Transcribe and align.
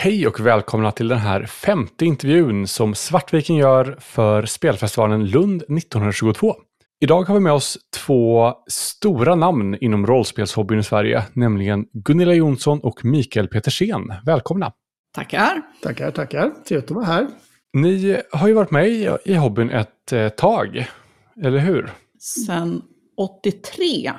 Hej 0.00 0.26
och 0.26 0.40
välkomna 0.40 0.92
till 0.92 1.08
den 1.08 1.18
här 1.18 1.46
femte 1.46 2.04
intervjun 2.04 2.66
som 2.66 2.94
Svartviken 2.94 3.56
gör 3.56 3.96
för 4.00 4.46
spelfestivalen 4.46 5.26
Lund 5.26 5.62
1922. 5.62 6.54
Idag 7.00 7.22
har 7.22 7.34
vi 7.34 7.40
med 7.40 7.52
oss 7.52 7.78
två 8.06 8.52
stora 8.66 9.34
namn 9.34 9.76
inom 9.80 10.06
rollspelshobbyn 10.06 10.78
i 10.78 10.82
Sverige, 10.82 11.24
nämligen 11.32 11.86
Gunilla 11.92 12.34
Jonsson 12.34 12.80
och 12.80 13.04
Mikael 13.04 13.48
Petersen. 13.48 14.12
Välkomna! 14.24 14.72
Tackar! 15.14 15.62
Tackar, 15.82 16.10
tackar. 16.10 16.50
Trevligt 16.68 16.90
att 16.90 16.96
vara 16.96 17.04
här. 17.04 17.26
Ni 17.72 18.22
har 18.32 18.48
ju 18.48 18.54
varit 18.54 18.70
med 18.70 18.88
i, 19.24 19.34
hobbyn 19.34 19.70
ett 19.70 20.12
eh, 20.12 20.28
tag, 20.28 20.86
eller 21.44 21.58
hur? 21.58 21.90
Sen 22.46 22.82
83 23.16 24.12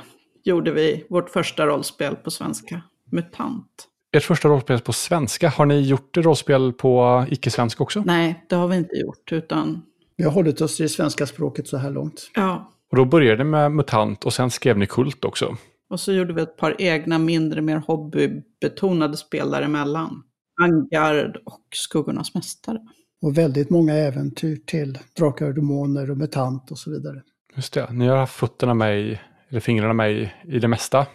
gjorde 0.44 0.72
vi 0.72 1.06
vårt 1.10 1.30
första 1.30 1.66
rollspel 1.66 2.16
på 2.16 2.32
svenska, 2.32 2.82
MUTANT. 3.12 3.90
Ert 4.12 4.24
första 4.24 4.50
rollspel 4.50 4.80
på 4.80 4.94
svenska, 4.94 5.50
har 5.50 5.66
ni 5.66 5.80
gjort 5.80 6.18
rollspel 6.18 6.74
på 6.74 7.26
icke-svenska 7.30 7.84
också? 7.84 8.04
Nej, 8.06 8.46
det 8.50 8.56
har 8.56 8.68
vi 8.68 8.78
inte 8.78 8.96
gjort, 8.96 9.32
utan... 9.32 9.82
Vi 10.18 10.24
har 10.24 10.32
hållit 10.32 10.62
oss 10.62 10.76
till 10.76 10.84
det 10.84 10.90
svenska 10.90 11.26
språket 11.26 11.68
så 11.68 11.78
här 11.78 11.92
långt. 11.92 12.32
Ja. 12.36 12.72
Och 12.92 12.98
då 12.98 13.06
började 13.06 13.38
det 13.38 13.44
med 13.44 13.72
MUTANT 13.72 14.26
och 14.26 14.34
sen 14.34 14.50
skrev 14.50 14.78
ni 14.78 14.88
Kult 14.88 15.26
också. 15.26 15.58
Och 15.90 16.00
så 16.00 16.14
gjorde 16.14 16.34
vi 16.34 16.42
ett 16.42 16.58
par 16.58 16.76
egna 16.80 17.20
mindre, 17.20 17.62
mer 17.62 17.78
hobbybetonade 17.88 19.18
spel 19.18 19.52
däremellan. 19.52 20.24
Angard 20.62 21.38
och 21.46 21.64
Skuggornas 21.72 22.34
Mästare. 22.34 22.80
Och 23.22 23.38
väldigt 23.38 23.70
många 23.70 23.94
äventyr 23.94 24.60
till 24.66 25.00
Drakar 25.18 25.48
och 25.48 25.56
Demoner 25.56 26.12
och 26.12 26.18
MUTANT 26.18 26.72
och 26.72 26.78
så 26.78 26.92
vidare. 26.92 27.22
Just 27.56 27.74
det, 27.74 27.92
ni 27.92 28.08
har 28.08 28.18
haft 28.18 28.36
fötterna 28.36 28.74
med 28.74 29.00
i, 29.02 29.20
eller 29.50 29.60
fingrarna 29.60 29.94
med 29.94 30.12
i, 30.12 30.32
i 30.44 30.60
det 30.60 30.68
mesta 30.68 31.06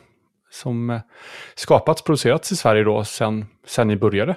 som 0.54 0.90
eh, 0.90 1.00
skapats, 1.54 2.02
producerats 2.02 2.52
i 2.52 2.56
Sverige 2.56 2.84
då 2.84 3.04
sen, 3.04 3.44
sen 3.66 3.88
ni 3.88 3.96
började. 3.96 4.36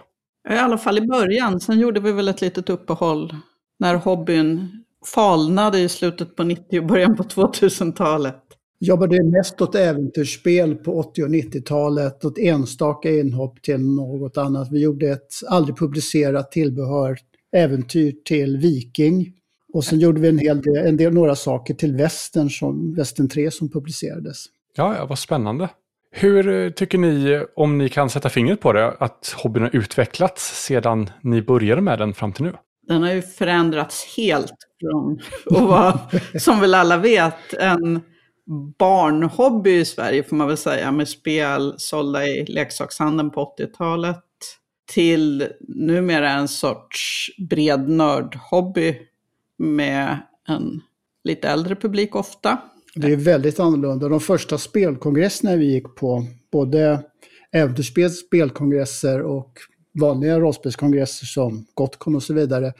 I 0.49 0.53
alla 0.53 0.77
fall 0.77 0.98
i 0.98 1.07
början. 1.07 1.59
Sen 1.59 1.80
gjorde 1.80 1.99
vi 1.99 2.12
väl 2.12 2.27
ett 2.27 2.41
litet 2.41 2.70
uppehåll 2.70 3.35
när 3.80 3.95
hobbyn 3.95 4.84
falnade 5.05 5.79
i 5.79 5.90
slutet 5.90 6.35
på 6.35 6.43
90 6.43 6.79
och 6.79 6.85
början 6.85 7.15
på 7.15 7.23
2000-talet. 7.23 8.43
Jobbade 8.79 9.23
mest 9.23 9.62
åt 9.62 9.76
äventyrsspel 9.76 10.76
på 10.76 10.99
80 10.99 11.23
och 11.23 11.29
90-talet 11.29 12.26
och 12.26 12.32
ett 12.32 12.45
enstaka 12.45 13.12
inhopp 13.12 13.62
till 13.62 13.79
något 13.79 14.38
annat. 14.38 14.71
Vi 14.71 14.79
gjorde 14.79 15.10
ett 15.10 15.34
aldrig 15.48 15.77
publicerat 15.77 16.51
tillbehör 16.51 17.18
äventyr 17.55 18.15
till 18.26 18.57
Viking. 18.57 19.34
Och 19.73 19.84
sen 19.84 19.99
gjorde 19.99 20.21
vi 20.21 20.27
en 20.27 20.40
hel 20.40 20.62
del, 20.62 20.88
en 20.88 20.98
del 20.98 21.13
några 21.13 21.35
saker 21.35 21.73
till 21.73 21.95
Västern, 21.95 22.49
som, 22.49 22.93
Västern 22.93 23.29
3 23.29 23.51
som 23.51 23.70
publicerades. 23.70 24.45
Ja, 24.76 24.95
ja, 24.98 25.05
vad 25.05 25.20
spännande. 25.20 25.70
Hur 26.20 26.49
eh, 26.49 26.70
tycker 26.70 26.98
ni, 26.98 27.46
om 27.55 27.77
ni 27.77 27.90
kan 27.90 28.10
sätta 28.10 28.29
fingret 28.29 28.60
på 28.60 28.73
det, 28.73 28.91
att 28.99 29.35
hobbyn 29.37 29.63
har 29.63 29.76
utvecklats 29.76 30.65
sedan 30.65 31.10
ni 31.21 31.41
började 31.41 31.82
med 31.82 31.99
den 31.99 32.13
fram 32.13 32.34
till 32.34 32.46
nu? 32.46 32.54
Den 32.87 33.04
har 33.04 33.12
ju 33.12 33.21
förändrats 33.21 34.15
helt 34.18 34.55
från 34.82 35.20
att 35.45 35.70
vara, 35.70 35.99
som 36.40 36.60
väl 36.60 36.73
alla 36.73 36.98
vet, 36.98 37.54
en 37.54 38.01
barnhobby 38.79 39.79
i 39.79 39.85
Sverige 39.85 40.23
får 40.23 40.35
man 40.35 40.48
väl 40.48 40.57
säga, 40.57 40.91
med 40.91 41.07
spel 41.07 41.73
sålda 41.77 42.26
i 42.26 42.45
leksakshandeln 42.45 43.32
på 43.32 43.55
80-talet, 43.60 44.23
till 44.91 45.48
numera 45.68 46.32
en 46.32 46.48
sorts 46.48 47.29
bred 47.49 47.90
nördhobby 47.90 48.98
med 49.57 50.18
en 50.48 50.82
lite 51.23 51.49
äldre 51.49 51.76
publik 51.76 52.15
ofta. 52.15 52.57
Det 52.99 53.12
är 53.12 53.17
väldigt 53.17 53.59
annorlunda. 53.59 54.09
De 54.09 54.20
första 54.20 54.57
spelkongresserna 54.57 55.55
vi 55.55 55.65
gick 55.65 55.95
på, 55.95 56.26
både 56.51 57.04
äventyrsspels 57.51 58.20
spelkongresser 58.20 59.21
och 59.21 59.57
vanliga 59.99 60.39
rollspelskongresser 60.39 61.26
som 61.26 61.65
Gotcon 61.73 62.15
och 62.15 62.23
så 62.23 62.34
vidare. 62.34 62.73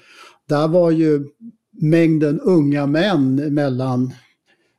Där 0.50 0.68
var 0.68 0.92
ju 0.92 1.26
mängden 1.72 2.40
unga 2.40 2.88
män 2.88 3.36
mellan, 3.54 4.14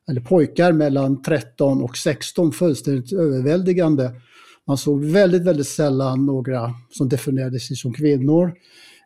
eller 0.09 0.21
pojkar 0.21 0.73
mellan 0.73 1.23
13 1.23 1.83
och 1.83 1.97
16 1.97 2.53
fullständigt 2.53 3.13
överväldigande. 3.13 4.11
Man 4.67 4.79
såg 4.79 5.05
väldigt, 5.05 5.43
väldigt 5.45 5.69
sällan 5.69 6.27
några 6.27 6.75
som 6.91 7.09
definierade 7.09 7.61
sig 7.61 7.77
som 7.77 7.93
kvinnor 7.93 8.53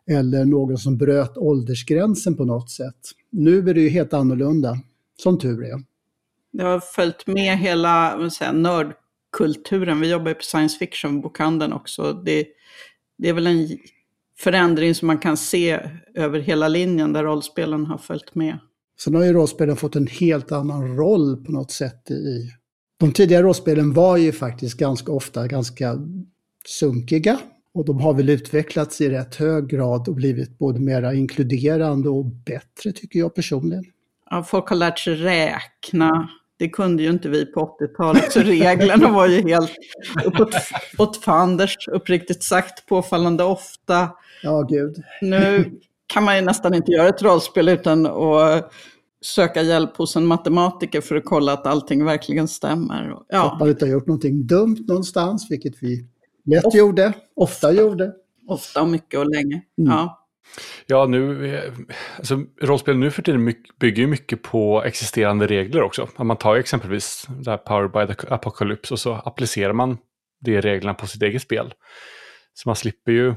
eller 0.07 0.45
någon 0.45 0.77
som 0.77 0.97
bröt 0.97 1.37
åldersgränsen 1.37 2.35
på 2.35 2.45
något 2.45 2.71
sätt. 2.71 2.95
Nu 3.31 3.69
är 3.69 3.73
det 3.73 3.81
ju 3.81 3.89
helt 3.89 4.13
annorlunda, 4.13 4.77
som 5.23 5.39
tur 5.39 5.63
är. 5.63 5.92
Det 6.53 6.63
har 6.63 6.79
följt 6.79 7.27
med 7.27 7.57
hela 7.57 8.29
säga, 8.29 8.51
nördkulturen. 8.51 9.99
Vi 9.99 10.11
jobbar 10.11 10.27
ju 10.27 10.35
på 10.35 10.43
science 10.43 10.77
fiction-bokhandeln 10.77 11.73
också. 11.73 12.13
Det, 12.13 12.45
det 13.17 13.29
är 13.29 13.33
väl 13.33 13.47
en 13.47 13.77
förändring 14.37 14.95
som 14.95 15.07
man 15.07 15.17
kan 15.17 15.37
se 15.37 15.79
över 16.15 16.39
hela 16.39 16.67
linjen 16.67 17.13
där 17.13 17.23
rollspelen 17.23 17.85
har 17.85 17.97
följt 17.97 18.35
med. 18.35 18.59
Sen 18.99 19.15
har 19.15 19.23
ju 19.23 19.33
rollspelen 19.33 19.75
fått 19.75 19.95
en 19.95 20.07
helt 20.07 20.51
annan 20.51 20.97
roll 20.97 21.45
på 21.45 21.51
något 21.51 21.71
sätt 21.71 22.11
i... 22.11 22.49
De 22.99 23.11
tidigare 23.11 23.43
rollspelen 23.43 23.93
var 23.93 24.17
ju 24.17 24.31
faktiskt 24.31 24.77
ganska 24.77 25.11
ofta 25.11 25.47
ganska 25.47 25.97
sunkiga. 26.65 27.39
Och 27.73 27.85
de 27.85 27.99
har 27.99 28.13
väl 28.13 28.29
utvecklats 28.29 29.01
i 29.01 29.09
rätt 29.09 29.35
hög 29.35 29.67
grad 29.67 30.07
och 30.07 30.15
blivit 30.15 30.57
både 30.57 30.79
mera 30.79 31.13
inkluderande 31.13 32.09
och 32.09 32.25
bättre 32.25 32.91
tycker 32.91 33.19
jag 33.19 33.35
personligen. 33.35 33.85
Ja, 34.29 34.43
folk 34.43 34.67
har 34.67 34.75
lärt 34.75 34.99
sig 34.99 35.15
räkna. 35.15 36.29
Det 36.63 36.69
kunde 36.69 37.03
ju 37.03 37.09
inte 37.09 37.29
vi 37.29 37.45
på 37.45 37.77
80-talet, 37.79 38.31
så 38.31 38.39
reglerna 38.39 39.11
var 39.11 39.27
ju 39.27 39.41
helt 39.41 39.71
uppåt, 40.25 40.55
åt 40.97 41.17
fanders, 41.17 41.87
uppriktigt 41.87 42.43
sagt, 42.43 42.85
påfallande 42.85 43.43
ofta. 43.43 44.09
Ja, 44.43 44.61
gud. 44.61 45.03
Nu 45.21 45.71
kan 46.07 46.23
man 46.23 46.35
ju 46.35 46.41
nästan 46.41 46.73
inte 46.73 46.91
göra 46.91 47.07
ett 47.09 47.21
rollspel 47.21 47.69
utan 47.69 48.05
att 48.05 48.71
söka 49.21 49.61
hjälp 49.61 49.97
hos 49.97 50.15
en 50.15 50.25
matematiker 50.25 51.01
för 51.01 51.15
att 51.15 51.25
kolla 51.25 51.53
att 51.53 51.67
allting 51.67 52.05
verkligen 52.05 52.47
stämmer. 52.47 53.17
Ja. 53.29 53.53
Att 53.53 53.59
man 53.59 53.69
inte 53.69 53.85
har 53.85 53.91
gjort 53.91 54.07
någonting 54.07 54.47
dumt 54.47 54.85
någonstans, 54.87 55.47
vilket 55.49 55.73
vi 55.83 56.05
lätt 56.45 56.65
of 56.65 56.75
gjorde, 56.75 57.13
ofta 57.35 57.71
gjorde. 57.71 58.11
Ofta 58.47 58.81
och 58.81 58.87
mycket 58.87 59.19
och 59.19 59.29
länge, 59.29 59.61
mm. 59.77 59.91
ja. 59.91 60.22
Ja, 60.85 61.05
nu, 61.05 61.59
alltså, 62.17 62.43
rollspel 62.61 62.97
nu 62.97 63.11
för 63.11 63.21
tiden 63.21 63.53
bygger 63.79 64.01
ju 64.01 64.07
mycket 64.07 64.41
på 64.41 64.83
existerande 64.83 65.47
regler 65.47 65.81
också. 65.81 66.07
Man 66.17 66.37
tar 66.37 66.55
exempelvis 66.55 67.27
där 67.29 67.57
Power 67.57 67.87
by 67.87 68.13
the 68.13 68.27
Apocalypse 68.33 68.93
och 68.93 68.99
så 68.99 69.13
applicerar 69.13 69.73
man 69.73 69.97
de 70.45 70.61
reglerna 70.61 70.93
på 70.93 71.07
sitt 71.07 71.21
eget 71.21 71.41
spel. 71.41 71.73
Så 72.53 72.69
man 72.69 72.75
slipper 72.75 73.11
ju 73.11 73.35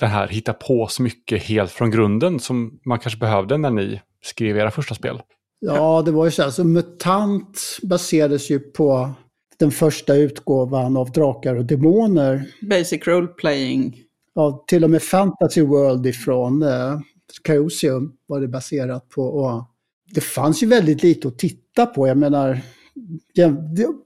det 0.00 0.06
här 0.06 0.28
hitta 0.28 0.52
på 0.52 0.86
så 0.86 1.02
mycket 1.02 1.42
helt 1.42 1.72
från 1.72 1.90
grunden 1.90 2.40
som 2.40 2.80
man 2.86 2.98
kanske 2.98 3.20
behövde 3.20 3.58
när 3.58 3.70
ni 3.70 4.00
skrev 4.24 4.58
era 4.58 4.70
första 4.70 4.94
spel. 4.94 5.22
Ja, 5.60 6.02
det 6.02 6.10
var 6.10 6.24
ju 6.24 6.30
så. 6.30 6.42
Alltså, 6.42 6.64
MUTANT 6.64 7.78
baserades 7.82 8.50
ju 8.50 8.58
på 8.58 9.14
den 9.58 9.70
första 9.70 10.14
utgåvan 10.14 10.96
av 10.96 11.12
Drakar 11.12 11.56
och 11.56 11.64
Demoner. 11.64 12.42
Basic 12.70 13.06
Role 13.06 13.26
Playing 13.26 13.96
ja, 14.34 14.64
till 14.66 14.84
och 14.84 14.90
med 14.90 15.02
Fantasy 15.02 15.62
World 15.62 16.06
ifrån 16.06 16.62
eh, 16.62 16.98
Chaosium 17.46 18.12
var 18.26 18.40
det 18.40 18.48
baserat 18.48 19.08
på. 19.08 19.22
Och 19.22 19.64
det 20.14 20.20
fanns 20.20 20.62
ju 20.62 20.66
väldigt 20.66 21.02
lite 21.02 21.28
att 21.28 21.38
titta 21.38 21.86
på. 21.86 22.08
Jag 22.08 22.18
menar, 22.18 22.60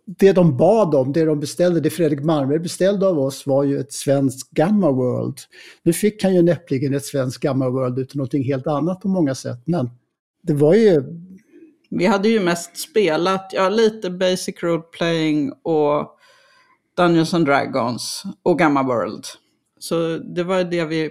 det 0.06 0.32
de 0.32 0.56
bad 0.56 0.94
om, 0.94 1.12
det 1.12 1.24
de 1.24 1.40
beställde, 1.40 1.80
det 1.80 1.90
Fredrik 1.90 2.24
Malmberg 2.24 2.58
beställde 2.58 3.06
av 3.06 3.18
oss 3.18 3.46
var 3.46 3.64
ju 3.64 3.80
ett 3.80 3.92
svenskt 3.92 4.50
Gamma 4.50 4.90
World. 4.90 5.38
Nu 5.82 5.92
fick 5.92 6.22
han 6.22 6.34
ju 6.34 6.42
näppligen 6.42 6.94
ett 6.94 7.04
svenskt 7.04 7.40
Gamma 7.40 7.70
World 7.70 7.98
utan 7.98 8.18
någonting 8.18 8.44
helt 8.44 8.66
annat 8.66 9.00
på 9.00 9.08
många 9.08 9.34
sätt. 9.34 9.62
Men 9.64 9.90
det 10.42 10.54
var 10.54 10.74
ju... 10.74 11.02
Vi 11.90 12.06
hade 12.06 12.28
ju 12.28 12.40
mest 12.40 12.76
spelat, 12.76 13.50
ja 13.54 13.68
lite 13.68 14.10
Basic 14.10 14.62
Role 14.62 14.82
Playing 14.82 15.52
och 15.62 16.18
Dungeons 16.96 17.34
and 17.34 17.46
Dragons 17.46 18.22
och 18.42 18.58
Gamma 18.58 18.82
World. 18.82 19.24
Så 19.84 20.18
det 20.18 20.42
var 20.42 20.64
det 20.64 20.84
vi 20.84 21.10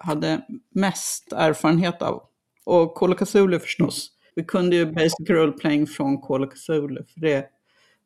hade 0.00 0.40
mest 0.74 1.32
erfarenhet 1.32 2.02
av. 2.02 2.22
Och 2.64 2.94
Call 2.94 3.12
of 3.12 3.18
Cthulhu 3.18 3.58
förstås. 3.58 4.10
Vi 4.34 4.44
kunde 4.44 4.76
ju 4.76 4.92
Basic 4.92 5.30
Role 5.30 5.52
Playing 5.52 5.86
från 5.86 6.20
Call 6.20 6.44
of 6.44 6.50
Cthulhu, 6.54 7.02
för 7.14 7.20
det 7.20 7.46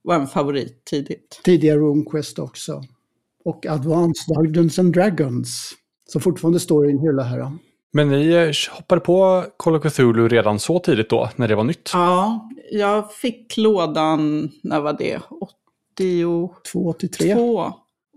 var 0.03 0.14
en 0.14 0.26
favorit 0.26 0.85
tidigt. 0.85 1.41
Tidigare 1.44 1.79
RuneQuest 1.79 2.38
också. 2.38 2.82
Och 3.44 3.67
Advanced 3.67 4.37
Dungeons 4.37 4.79
and 4.79 4.94
Dragons, 4.94 5.73
som 6.09 6.20
fortfarande 6.20 6.61
står 6.61 6.88
i 6.88 6.93
en 6.93 6.99
hylla 6.99 7.23
här. 7.23 7.53
Men 7.93 8.08
ni 8.08 8.29
eh, 8.29 8.76
hoppade 8.76 9.00
på 9.00 9.44
Call 9.56 9.76
of 9.76 9.82
Cthulhu 9.82 10.29
redan 10.29 10.58
så 10.58 10.79
tidigt 10.79 11.11
då, 11.11 11.31
när 11.37 11.49
det 11.49 11.55
var 11.55 11.65
nytt? 11.65 11.91
Ja, 11.93 12.50
jag 12.70 13.12
fick 13.12 13.56
lådan, 13.56 14.50
när 14.62 14.81
var 14.81 14.93
det? 14.99 15.20
82? 15.94 16.55
83. 16.88 17.35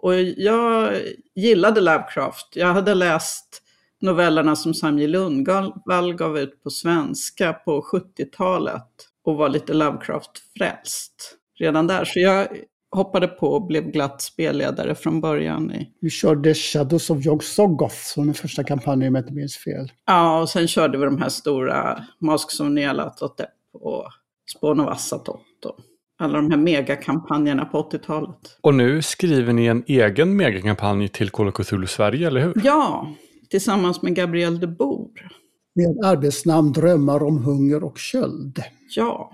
Och 0.06 0.16
jag 0.22 0.94
gillade 1.36 1.82
Lovecraft. 1.82 2.48
Jag 2.56 2.74
hade 2.74 2.94
läst 2.94 3.62
novellerna 4.02 4.56
som 4.56 4.74
Samji 4.74 5.08
Lundvall 5.08 6.14
gav 6.14 6.38
ut 6.38 6.64
på 6.64 6.70
svenska 6.70 7.54
på 7.54 7.82
70-talet 7.82 8.88
och 9.24 9.36
var 9.36 9.50
lite 9.50 9.74
Lovecraft-frälst 9.74 11.38
redan 11.60 11.88
där. 11.88 12.06
Så 12.06 12.20
jag 12.20 12.48
hoppade 12.92 13.28
på 13.28 13.48
och 13.48 13.68
blev 13.68 13.84
glatt 13.84 14.22
spelledare 14.22 14.96
från 14.96 15.22
början. 15.22 15.72
I... 15.72 15.92
Vi 16.02 16.10
körde 16.10 16.54
Shadows 16.54 17.10
of 17.10 17.26
Yog-Soggoth 17.26 18.14
som 18.14 18.26
den 18.26 18.34
första 18.34 18.64
kampanjen 18.64 19.08
om 19.08 19.16
jag 19.16 19.24
inte 19.24 19.34
minns 19.34 19.58
fel. 19.58 19.92
Ja, 20.06 20.42
och 20.42 20.50
sen 20.50 20.68
körde 20.68 20.98
vi 20.98 21.06
de 21.06 21.22
här 21.22 21.30
stora 21.30 22.06
Masks 22.20 22.60
of 22.60 22.70
Nyarlathotep 22.70 23.50
och 23.74 24.06
Spawn 24.58 24.80
of 24.80 24.88
Assatoth 24.88 25.44
och 25.66 25.80
alla 26.18 26.42
de 26.42 26.52
här 26.52 26.58
megakampanjerna 26.58 27.66
på 27.66 27.90
80-talet. 27.90 28.58
Och 28.62 28.74
nu 28.74 29.02
skriver 29.02 29.54
ni 29.54 29.66
en 29.66 29.84
egen 29.88 30.36
megakampanj 30.36 31.08
till 31.08 31.30
Call 31.30 31.48
of 31.48 31.54
Cthulhu 31.54 31.88
Sverige, 31.88 32.28
eller 32.28 32.42
hur? 32.42 32.54
Ja, 32.64 33.16
tillsammans 33.50 34.02
med 34.02 34.16
Gabriel 34.16 34.60
de 34.60 34.68
Boer. 34.68 35.32
Med 35.76 36.06
arbetsnamn 36.06 36.72
Drömmar 36.72 37.24
om 37.24 37.44
hunger 37.44 37.84
och 37.84 37.98
köld. 37.98 38.64
Ja. 38.96 39.32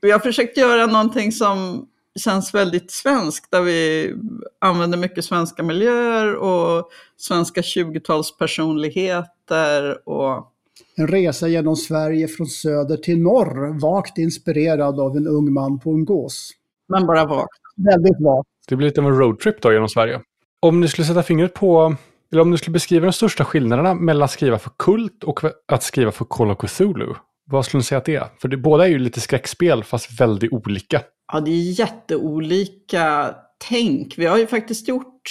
Vi 0.00 0.10
har 0.10 0.18
försökt 0.18 0.56
göra 0.56 0.86
någonting 0.86 1.32
som 1.32 1.86
känns 2.20 2.54
väldigt 2.54 2.90
svenskt, 2.90 3.50
där 3.50 3.62
vi 3.62 4.12
använder 4.60 4.98
mycket 4.98 5.24
svenska 5.24 5.62
miljöer 5.62 6.36
och 6.36 6.90
svenska 7.16 7.60
20-talspersonligheter 7.60 10.08
och 10.08 10.53
En 10.96 11.08
resa 11.08 11.48
genom 11.48 11.76
Sverige 11.76 12.28
från 12.28 12.46
söder 12.46 12.96
till 12.96 13.18
norr, 13.18 13.80
vagt 13.80 14.18
inspirerad 14.18 15.00
av 15.00 15.16
en 15.16 15.28
ung 15.28 15.52
man 15.52 15.78
på 15.80 15.90
en 15.90 16.04
gås. 16.04 16.50
men 16.88 17.06
bara 17.06 17.24
vagt. 17.24 17.60
Väldigt 17.76 18.20
vagt. 18.20 18.48
Det 18.68 18.76
blir 18.76 18.86
lite 18.86 19.00
av 19.00 19.06
en 19.06 19.18
roadtrip 19.18 19.62
då 19.62 19.72
genom 19.72 19.88
Sverige. 19.88 20.20
Om 20.60 20.80
ni 20.80 20.88
skulle 20.88 21.04
sätta 21.04 21.22
fingret 21.22 21.54
på, 21.54 21.96
eller 22.32 22.42
om 22.42 22.50
ni 22.50 22.58
skulle 22.58 22.72
beskriva 22.72 23.06
de 23.06 23.12
största 23.12 23.44
skillnaderna 23.44 23.94
mellan 23.94 24.24
att 24.24 24.30
skriva 24.30 24.58
för 24.58 24.70
Kult 24.78 25.24
och 25.24 25.40
att 25.68 25.82
skriva 25.82 26.12
för 26.12 26.24
Call 26.24 26.50
of 26.50 26.58
Cthulhu, 26.58 27.14
vad 27.46 27.64
skulle 27.64 27.78
ni 27.78 27.84
säga 27.84 27.98
att 27.98 28.04
det 28.04 28.16
är? 28.16 28.26
För 28.40 28.48
det, 28.48 28.56
båda 28.56 28.84
är 28.84 28.88
ju 28.88 28.98
lite 28.98 29.20
skräckspel, 29.20 29.84
fast 29.84 30.20
väldigt 30.20 30.52
olika. 30.52 31.02
Ja, 31.32 31.40
det 31.40 31.50
är 31.50 31.80
jätteolika 31.80 33.34
tänk. 33.68 34.18
Vi 34.18 34.26
har 34.26 34.38
ju 34.38 34.46
faktiskt 34.46 34.88
gjort 34.88 35.22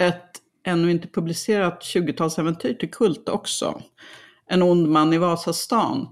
ett 0.00 0.30
ännu 0.66 0.90
inte 0.90 1.08
publicerat 1.08 1.82
20-talsäventyr 1.82 2.74
till 2.74 2.90
Kult 2.90 3.28
också. 3.28 3.80
En 4.50 4.62
ond 4.62 4.88
man 4.88 5.12
i 5.12 5.18
Vasastan. 5.18 6.08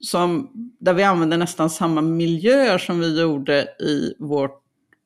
Som, 0.00 0.50
där 0.80 0.94
vi 0.94 1.02
använder 1.02 1.38
nästan 1.38 1.70
samma 1.70 2.00
miljöer 2.00 2.78
som 2.78 3.00
vi 3.00 3.20
gjorde 3.20 3.62
i 3.80 4.14
vår, 4.18 4.50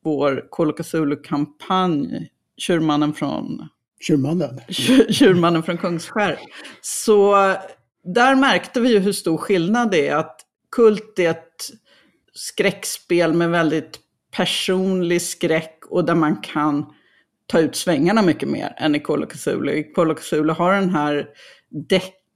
vår 0.03 0.47
Call 0.51 0.73
Cthulhu-kampanj, 0.73 2.29
Tjurmannen 2.57 3.13
från 3.13 3.67
Tjurmannen. 4.07 4.59
Tjur- 4.69 5.11
Tjurmannen 5.13 5.63
från 5.63 5.77
Kungsskär. 5.77 6.39
Så 6.81 7.35
där 8.15 8.35
märkte 8.35 8.79
vi 8.81 8.91
ju 8.93 8.99
hur 8.99 9.11
stor 9.11 9.37
skillnad 9.37 9.91
det 9.91 10.07
är. 10.07 10.15
Att 10.15 10.41
Kult 10.75 11.19
är 11.19 11.29
ett 11.29 11.69
skräckspel 12.33 13.33
med 13.33 13.49
väldigt 13.49 13.99
personlig 14.35 15.21
skräck 15.21 15.79
och 15.89 16.05
där 16.05 16.15
man 16.15 16.35
kan 16.37 16.85
ta 17.47 17.59
ut 17.59 17.75
svängarna 17.75 18.21
mycket 18.21 18.49
mer 18.49 18.73
än 18.77 18.95
i 18.95 18.99
Call 18.99 19.23
of 19.23 19.29
Cthulhu. 19.29 19.73
I 19.73 19.83
Call 19.83 20.11
of 20.11 20.19
Cthulhu 20.19 20.53
har 20.53 20.73
den 20.73 20.89
här 20.89 21.27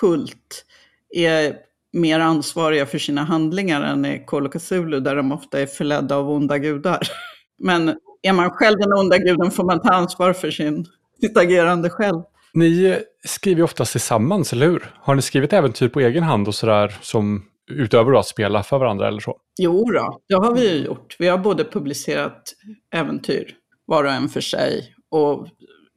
Kult 0.00 0.64
är 1.10 1.56
mer 1.92 2.20
ansvariga 2.20 2.86
för 2.86 2.98
sina 2.98 3.24
handlingar 3.24 3.82
än 3.82 4.04
i 4.04 4.24
Call 4.26 4.46
of 4.46 4.52
Cthulhu 4.52 5.00
där 5.00 5.16
de 5.16 5.32
ofta 5.32 5.60
är 5.60 5.66
förledda 5.66 6.16
av 6.16 6.30
onda 6.30 6.58
gudar. 6.58 7.00
Men 7.58 7.96
är 8.22 8.32
man 8.32 8.50
själv 8.50 8.78
den 8.78 8.92
onda 8.92 9.18
guden 9.18 9.50
får 9.50 9.64
man 9.64 9.82
ta 9.82 9.92
ansvar 9.92 10.32
för 10.32 10.50
sin, 10.50 10.86
sitt 11.20 11.36
agerande 11.36 11.90
själv. 11.90 12.22
Ni 12.54 12.98
skriver 13.24 13.62
oftast 13.62 13.92
tillsammans, 13.92 14.52
eller 14.52 14.66
hur? 14.66 14.94
Har 14.96 15.14
ni 15.14 15.22
skrivit 15.22 15.52
äventyr 15.52 15.88
på 15.88 16.00
egen 16.00 16.22
hand 16.22 16.48
och 16.48 16.54
sådär 16.54 16.96
som 17.00 17.44
utöver 17.70 18.18
att 18.18 18.26
spela 18.26 18.62
för 18.62 18.78
varandra 18.78 19.08
eller 19.08 19.20
så? 19.20 19.36
Jo 19.58 19.84
då, 19.84 20.20
det 20.28 20.34
har 20.34 20.54
vi 20.54 20.70
ju 20.70 20.84
gjort. 20.84 21.16
Vi 21.18 21.28
har 21.28 21.38
både 21.38 21.64
publicerat 21.64 22.54
äventyr, 22.94 23.54
var 23.86 24.04
och 24.04 24.10
en 24.10 24.28
för 24.28 24.40
sig. 24.40 24.94
Och 25.10 25.48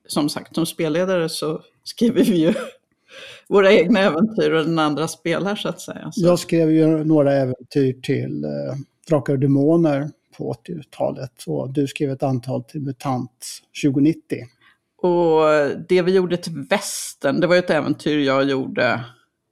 som 0.08 0.30
sagt, 0.30 0.56
som 0.56 0.66
spelledare 0.66 1.30
så 1.30 1.62
skriver 1.84 2.24
vi 2.24 2.38
ju 2.38 2.54
våra 3.48 3.72
egna 3.72 4.00
äventyr 4.00 4.52
och 4.52 4.66
den 4.66 4.80
andra 4.80 5.08
spelar 5.08 5.56
så 5.56 5.70
att 5.70 5.82
säga. 5.82 6.12
Så. 6.12 6.26
Jag 6.26 6.40
skrev 6.40 6.72
ju 6.72 7.04
några 7.04 7.34
äventyr 7.34 8.02
till 8.02 8.44
eh, 8.44 8.50
Drakar 9.10 9.34
och 9.34 9.40
Demoner 9.40 10.10
på 10.38 10.54
80-talet 10.54 11.44
och 11.48 11.70
du 11.70 11.88
skrev 11.88 12.12
ett 12.12 12.24
antal 12.24 12.64
till 12.64 12.82
MUTANT 12.82 13.32
2090. 13.84 14.38
Och 14.98 15.42
det 15.90 16.02
vi 16.02 16.12
gjorde 16.16 16.38
till 16.38 16.66
västern, 16.70 17.40
det 17.40 17.48
var 17.48 17.56
ju 17.56 17.60
ett 17.60 17.70
äventyr 17.70 18.20
jag 18.20 18.44
gjorde. 18.44 19.06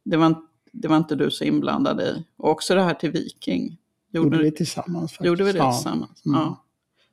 Det 0.06 0.18
var, 0.18 0.36
det 0.72 0.88
var 0.88 0.98
inte 0.98 1.16
du 1.16 1.32
så 1.32 1.44
inblandad 1.44 2.02
i. 2.02 2.24
Och 2.38 2.50
också 2.50 2.76
det 2.76 2.82
här 2.82 2.94
till 2.94 3.12
Viking. 3.12 3.78
Gjorde 4.14 4.38
vi 4.38 4.52
tillsammans 4.52 5.12
faktiskt. 5.12 5.26
gjorde 5.28 5.44
vi 5.44 5.52
det 5.52 5.58
Ja. 5.58 5.72
tillsammans? 5.74 6.26
Mm. 6.26 6.40
Ja. 6.40 6.66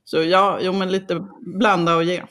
Så 0.05 0.23
ja, 0.23 0.59
jo 0.63 0.73
men 0.73 0.93
lite 0.93 1.27
blanda 1.41 1.97
och 1.97 2.05
ge. 2.05 2.23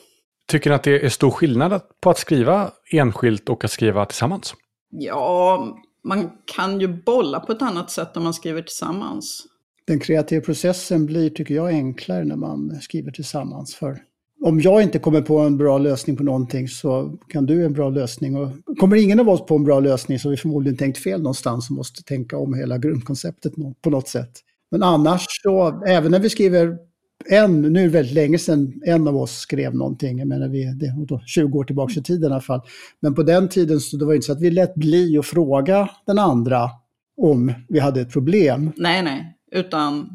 Tycker 0.48 0.70
ni 0.70 0.76
att 0.76 0.84
det 0.84 1.06
är 1.06 1.10
stor 1.10 1.32
skillnad 1.32 1.82
på 2.02 2.10
att 2.10 2.18
skriva 2.18 2.72
enskilt 2.92 3.50
och 3.50 3.66
att 3.66 3.72
skriva 3.72 4.06
tillsammans? 4.06 4.54
Ja, 4.90 5.78
man 6.04 6.30
kan 6.56 6.80
ju 6.80 6.88
bolla 6.88 7.40
på 7.40 7.52
ett 7.52 7.62
annat 7.62 7.92
sätt 7.92 8.18
om 8.18 8.24
man 8.24 8.34
skriver 8.34 8.62
tillsammans. 8.62 9.46
Den 9.88 10.00
kreativa 10.00 10.46
processen 10.46 11.06
blir, 11.06 11.30
tycker 11.30 11.56
jag, 11.56 11.70
enklare 11.70 12.24
när 12.24 12.36
man 12.36 12.80
skriver 12.82 13.12
tillsammans. 13.12 13.76
För 13.76 13.98
om 14.46 14.60
jag 14.60 14.82
inte 14.82 15.00
kommer 15.00 15.22
på 15.22 15.40
en 15.40 15.58
bra 15.58 15.78
lösning 15.78 16.18
på 16.18 16.24
någonting 16.24 16.68
så 16.68 17.18
kan 17.28 17.46
du 17.46 17.66
en 17.66 17.74
bra 17.74 17.90
lösning. 17.90 18.36
Och 18.38 18.52
kommer 18.80 18.96
ingen 18.96 19.20
av 19.20 19.30
oss 19.30 19.46
på 19.46 19.56
en 19.56 19.64
bra 19.64 19.80
lösning 19.80 20.20
så 20.20 20.28
har 20.28 20.32
vi 20.32 20.38
förmodligen 20.38 20.78
tänkt 20.78 20.98
fel 21.04 21.22
någonstans 21.22 21.70
och 21.70 21.76
måste 21.76 22.04
tänka 22.04 22.38
om 22.38 22.54
hela 22.54 22.78
grundkonceptet 22.78 23.58
nå- 23.58 23.76
på 23.82 23.90
något 23.90 24.08
sätt. 24.08 24.32
Men 24.72 24.84
annars 24.84 25.26
så, 25.44 25.84
även 25.88 26.12
när 26.12 26.20
vi 26.20 26.30
skriver 26.30 26.78
en, 27.26 27.62
nu 27.62 27.80
är 27.80 27.84
det 27.84 27.90
väldigt 27.90 28.14
länge 28.14 28.40
sedan 28.40 28.82
en 28.86 29.08
av 29.08 29.18
oss 29.18 29.38
skrev 29.38 29.76
någonting, 29.76 30.20
jag 30.20 30.28
menar 30.28 30.48
vi, 30.48 30.64
det 30.64 31.06
då 31.08 31.22
20 31.26 31.60
år 31.60 31.64
tillbaka 31.64 32.00
i 32.00 32.04
tiden 32.04 32.32
i 32.32 32.34
alla 32.34 32.42
fall. 32.42 32.62
Men 33.00 33.16
på 33.16 33.24
den 33.24 33.50
tiden 33.50 33.80
så 33.80 33.98
det 33.98 34.06
var 34.06 34.12
det 34.12 34.16
inte 34.16 34.26
så 34.26 34.32
att 34.32 34.42
vi 34.42 34.52
lät 34.52 34.76
bli 34.76 35.18
att 35.18 35.26
fråga 35.26 35.90
den 36.06 36.20
andra 36.20 36.70
om 37.18 37.54
vi 37.70 37.80
hade 37.80 38.02
ett 38.02 38.14
problem. 38.14 38.72
Nej, 38.76 39.04
nej, 39.04 39.38
utan 39.52 40.10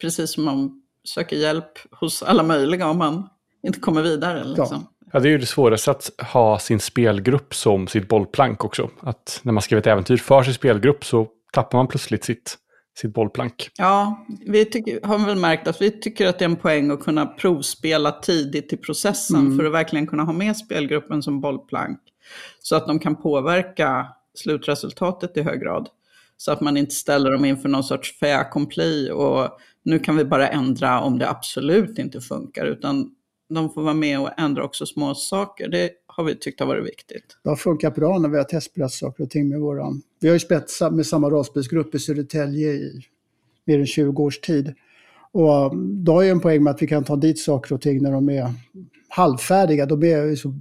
precis 0.00 0.30
som 0.30 0.44
man 0.44 0.82
söker 1.04 1.36
hjälp 1.36 1.78
hos 1.90 2.22
alla 2.22 2.42
möjliga 2.42 2.88
om 2.88 2.98
man 2.98 3.28
inte 3.62 3.80
kommer 3.80 4.02
vidare. 4.02 4.44
Liksom. 4.44 4.86
Ja, 5.12 5.20
det 5.20 5.28
är 5.28 5.30
ju 5.30 5.38
det 5.38 5.46
svåraste 5.46 5.90
att 5.90 6.10
ha 6.32 6.58
sin 6.58 6.80
spelgrupp 6.80 7.54
som 7.54 7.86
sitt 7.86 8.08
bollplank 8.08 8.64
också. 8.64 8.90
Att 9.00 9.40
när 9.42 9.52
man 9.52 9.62
skriver 9.62 9.80
ett 9.80 9.86
äventyr 9.86 10.16
för 10.16 10.42
sin 10.42 10.54
spelgrupp 10.54 11.04
så 11.04 11.28
tappar 11.52 11.78
man 11.78 11.86
plötsligt 11.86 12.24
sitt, 12.24 12.56
sitt 13.00 13.14
bollplank. 13.14 13.70
Ja, 13.78 14.26
vi 14.46 14.64
tycker, 14.64 15.00
har 15.02 15.26
väl 15.26 15.36
märkt 15.38 15.68
att 15.68 15.82
vi 15.82 15.90
tycker 15.90 16.26
att 16.26 16.38
det 16.38 16.44
är 16.44 16.48
en 16.48 16.56
poäng 16.56 16.90
att 16.90 17.00
kunna 17.00 17.26
provspela 17.26 18.12
tidigt 18.12 18.72
i 18.72 18.76
processen 18.76 19.40
Mm. 19.40 19.58
för 19.58 19.64
att 19.64 19.72
verkligen 19.72 20.06
kunna 20.06 20.22
ha 20.24 20.32
med 20.32 20.56
spelgruppen 20.56 21.22
som 21.22 21.40
bollplank. 21.40 21.98
Så 22.62 22.76
att 22.76 22.86
de 22.86 22.98
kan 22.98 23.16
påverka 23.16 24.06
slutresultatet 24.34 25.36
i 25.36 25.42
hög 25.42 25.60
grad. 25.60 25.88
Så 26.36 26.52
att 26.52 26.60
man 26.60 26.76
inte 26.76 26.94
ställer 26.94 27.30
dem 27.30 27.44
inför 27.44 27.68
någon 27.68 27.84
sorts 27.84 28.18
fait 28.18 28.36
accompli 28.40 29.10
och 29.10 29.48
nu 29.82 29.98
kan 29.98 30.16
vi 30.16 30.24
bara 30.24 30.48
ändra 30.48 31.00
om 31.00 31.18
det 31.18 31.28
absolut 31.30 31.98
inte 31.98 32.20
funkar. 32.20 32.66
Utan 32.66 33.10
de 33.48 33.72
får 33.72 33.82
vara 33.82 33.94
med 33.94 34.20
och 34.20 34.30
ändra 34.38 34.64
också 34.64 34.86
små 34.86 35.14
saker. 35.14 35.68
Det 35.68 35.90
har 36.20 36.24
vi 36.24 36.36
tyckt 36.36 36.60
har 36.60 36.66
varit 36.66 36.86
viktigt. 36.86 37.36
Det 37.42 37.48
har 37.48 37.56
funkat 37.56 37.94
bra 37.94 38.18
när 38.18 38.28
vi 38.28 38.36
har 38.36 38.44
testspelat 38.44 38.92
saker 38.92 39.24
och 39.24 39.30
ting 39.30 39.48
med 39.48 39.60
våran. 39.60 40.02
Vi 40.20 40.28
har 40.28 40.34
ju 40.34 40.40
spelat 40.40 40.70
sa- 40.70 40.90
med 40.90 41.06
samma 41.06 41.30
rollspelsgrupp 41.30 41.94
i 41.94 41.98
Södertälje 41.98 42.72
i 42.72 43.02
mer 43.64 43.78
än 43.78 43.86
20 43.86 44.22
års 44.22 44.40
tid. 44.40 44.74
Och 45.32 45.72
um, 45.72 46.04
då 46.04 46.12
har 46.12 46.22
ju 46.22 46.28
en 46.28 46.40
poäng 46.40 46.62
med 46.62 46.70
att 46.70 46.82
vi 46.82 46.86
kan 46.86 47.04
ta 47.04 47.16
dit 47.16 47.38
saker 47.38 47.74
och 47.74 47.80
ting 47.80 48.02
när 48.02 48.12
de 48.12 48.28
är 48.28 48.52
halvfärdiga. 49.08 49.86
De 49.86 50.02
är 50.02 50.24
ju 50.24 50.36
så 50.36 50.54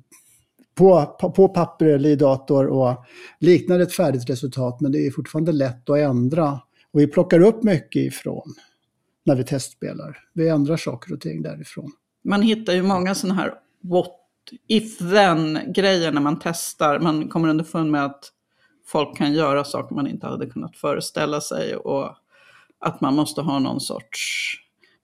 på, 0.76 1.18
på, 1.20 1.32
på 1.32 1.48
papper 1.48 1.86
eller 1.86 2.10
i 2.10 2.16
dator 2.16 2.68
och 2.68 3.06
liknar 3.40 3.80
ett 3.80 3.94
färdigt 3.94 4.30
resultat, 4.30 4.82
men 4.82 4.92
det 4.92 5.08
är 5.08 5.12
fortfarande 5.12 5.52
lätt 5.52 5.90
att 5.90 5.98
ändra. 5.98 6.60
Och 6.92 7.00
vi 7.00 7.08
plockar 7.08 7.40
upp 7.40 7.64
mycket 7.64 8.02
ifrån 8.02 8.54
när 9.26 9.36
vi 9.36 9.44
testspelar. 9.44 10.18
Vi 10.34 10.50
ändrar 10.50 10.78
saker 10.78 11.14
och 11.14 11.22
ting 11.22 11.42
därifrån. 11.42 11.92
Man 12.24 12.42
hittar 12.42 12.74
ju 12.74 12.84
många 12.84 13.16
sådana 13.16 13.42
här 13.42 13.54
what 13.82 14.19
if 14.68 14.98
then-grejer 14.98 16.12
när 16.12 16.22
man 16.22 16.40
testar. 16.44 17.00
Man 17.00 17.28
kommer 17.30 17.48
underfund 17.50 17.92
med 17.92 18.06
att 18.06 18.24
folk 18.88 19.18
kan 19.18 19.34
göra 19.34 19.64
saker 19.64 19.96
man 19.96 20.08
inte 20.08 20.28
hade 20.28 20.46
kunnat 20.46 20.78
föreställa 20.78 21.42
sig 21.42 21.76
och 21.76 22.16
att 22.80 23.02
man 23.02 23.16
måste 23.16 23.42
ha 23.42 23.60
någon 23.60 23.80
sorts 23.80 24.54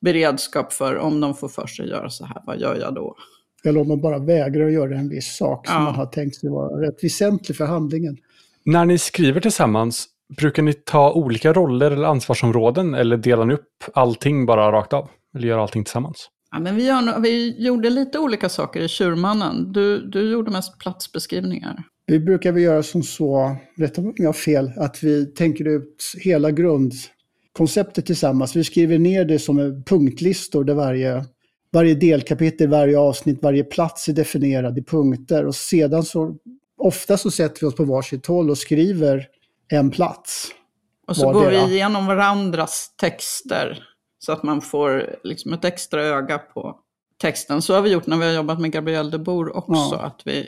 beredskap 0.01 0.73
för 0.73 0.97
om 0.97 1.21
de 1.21 1.35
får 1.35 1.47
för 1.49 1.67
sig 1.67 1.83
att 1.83 1.89
göra 1.91 2.09
så 2.09 2.25
här, 2.25 2.41
vad 2.45 2.59
gör 2.59 2.75
jag 2.75 2.93
då? 2.95 3.15
Eller 3.63 3.81
om 3.81 3.87
de 3.87 4.01
bara 4.01 4.19
vägrar 4.19 4.67
att 4.67 4.73
göra 4.73 4.97
en 4.97 5.09
viss 5.09 5.37
sak 5.37 5.67
som 5.67 5.75
Ja. 5.75 5.81
man 5.81 5.95
har 5.95 6.05
tänkt 6.05 6.35
sig 6.35 6.49
vara 6.49 6.81
rätt 6.87 7.03
väsentlig 7.03 7.57
för 7.57 7.65
handlingen. 7.65 8.17
När 8.63 8.85
ni 8.85 8.97
skriver 8.97 9.41
tillsammans, 9.41 10.07
brukar 10.37 10.63
ni 10.63 10.73
ta 10.73 11.11
olika 11.13 11.53
roller 11.53 11.91
eller 11.91 12.07
ansvarsområden 12.07 12.93
eller 12.93 13.17
delar 13.17 13.45
ni 13.45 13.53
upp 13.53 13.83
allting 13.93 14.45
bara 14.45 14.71
rakt 14.71 14.93
av? 14.93 15.09
Eller 15.35 15.47
gör 15.47 15.57
allting 15.57 15.83
tillsammans? 15.83 16.29
Ja, 16.55 16.59
men 16.59 16.75
vi, 16.75 16.85
gör, 16.85 17.19
vi 17.19 17.55
gjorde 17.65 17.89
lite 17.89 18.19
olika 18.19 18.49
saker 18.49 18.81
i 18.81 18.87
Tjurmannen. 18.87 19.71
Du, 19.71 20.07
du 20.09 20.31
gjorde 20.31 20.51
mest 20.51 20.79
platsbeskrivningar. 20.79 21.83
Vi 22.07 22.19
brukar 22.19 22.51
vi 22.51 22.61
göra 22.61 22.83
som 22.83 23.03
så, 23.03 23.55
rätta 23.77 24.01
mig 24.01 24.09
om 24.09 24.15
jag 24.17 24.27
har 24.27 24.33
fel, 24.33 24.71
att 24.77 25.03
vi 25.03 25.25
tänker 25.25 25.67
ut 25.67 26.13
hela 26.17 26.51
grundkonceptet 26.51 28.05
tillsammans. 28.05 28.55
Vi 28.55 28.63
skriver 28.63 28.97
ner 28.97 29.25
det 29.25 29.39
som 29.39 29.83
punktlistor 29.85 30.63
där 30.63 30.73
varje, 30.73 31.25
varje 31.73 31.95
delkapitel, 31.95 32.69
varje 32.69 32.99
avsnitt, 32.99 33.39
varje 33.41 33.63
plats 33.63 34.07
är 34.07 34.13
definierad 34.13 34.77
i 34.77 34.83
punkter. 34.83 35.45
Och 35.45 35.55
sedan 35.55 36.03
så, 36.03 36.35
ofta 36.77 37.17
så 37.17 37.31
sätter 37.31 37.61
vi 37.61 37.67
oss 37.67 37.75
på 37.75 37.83
varsitt 37.83 38.25
håll 38.25 38.49
och 38.49 38.57
skriver 38.57 39.27
en 39.71 39.91
plats. 39.91 40.51
Och 41.07 41.17
så 41.17 41.31
går 41.31 41.49
vi 41.49 41.73
igenom 41.73 42.05
varandras 42.05 42.91
texter 42.97 43.94
så 44.25 44.31
att 44.31 44.43
man 44.43 44.61
får 44.61 45.15
liksom 45.23 45.53
ett 45.53 45.65
extra 45.65 46.03
öga 46.03 46.37
på 46.37 46.79
texten. 47.21 47.61
Så 47.61 47.73
har 47.73 47.81
vi 47.81 47.89
gjort 47.91 48.07
när 48.07 48.17
vi 48.17 48.25
har 48.25 48.33
jobbat 48.33 48.59
med 48.61 48.71
Gabrielle 48.71 49.09
de 49.11 49.17
Boer 49.17 49.57
också, 49.57 49.95
Ja. 49.95 49.99
att 50.01 50.21
vi 50.25 50.47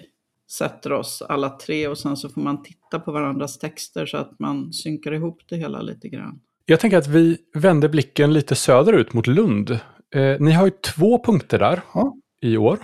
sätter 0.51 0.91
oss 0.93 1.21
alla 1.29 1.49
tre 1.49 1.87
och 1.87 1.97
sen 1.97 2.17
så 2.17 2.29
får 2.29 2.41
man 2.41 2.63
titta 2.63 2.99
på 2.99 3.11
varandras 3.11 3.57
texter 3.57 4.05
så 4.05 4.17
att 4.17 4.39
man 4.39 4.73
synkar 4.73 5.13
ihop 5.13 5.41
det 5.49 5.55
hela 5.55 5.81
lite 5.81 6.09
grann. 6.09 6.39
Jag 6.65 6.79
tänker 6.79 6.97
att 6.97 7.07
vi 7.07 7.37
vänder 7.53 7.89
blicken 7.89 8.33
lite 8.33 8.55
söderut 8.55 9.13
mot 9.13 9.27
Lund. 9.27 9.69
Eh, 10.15 10.39
ni 10.39 10.51
har 10.51 10.65
ju 10.65 10.71
två 10.71 11.23
punkter 11.23 11.59
där 11.59 11.81
Ja. 11.93 12.15
i 12.41 12.57
år. 12.57 12.79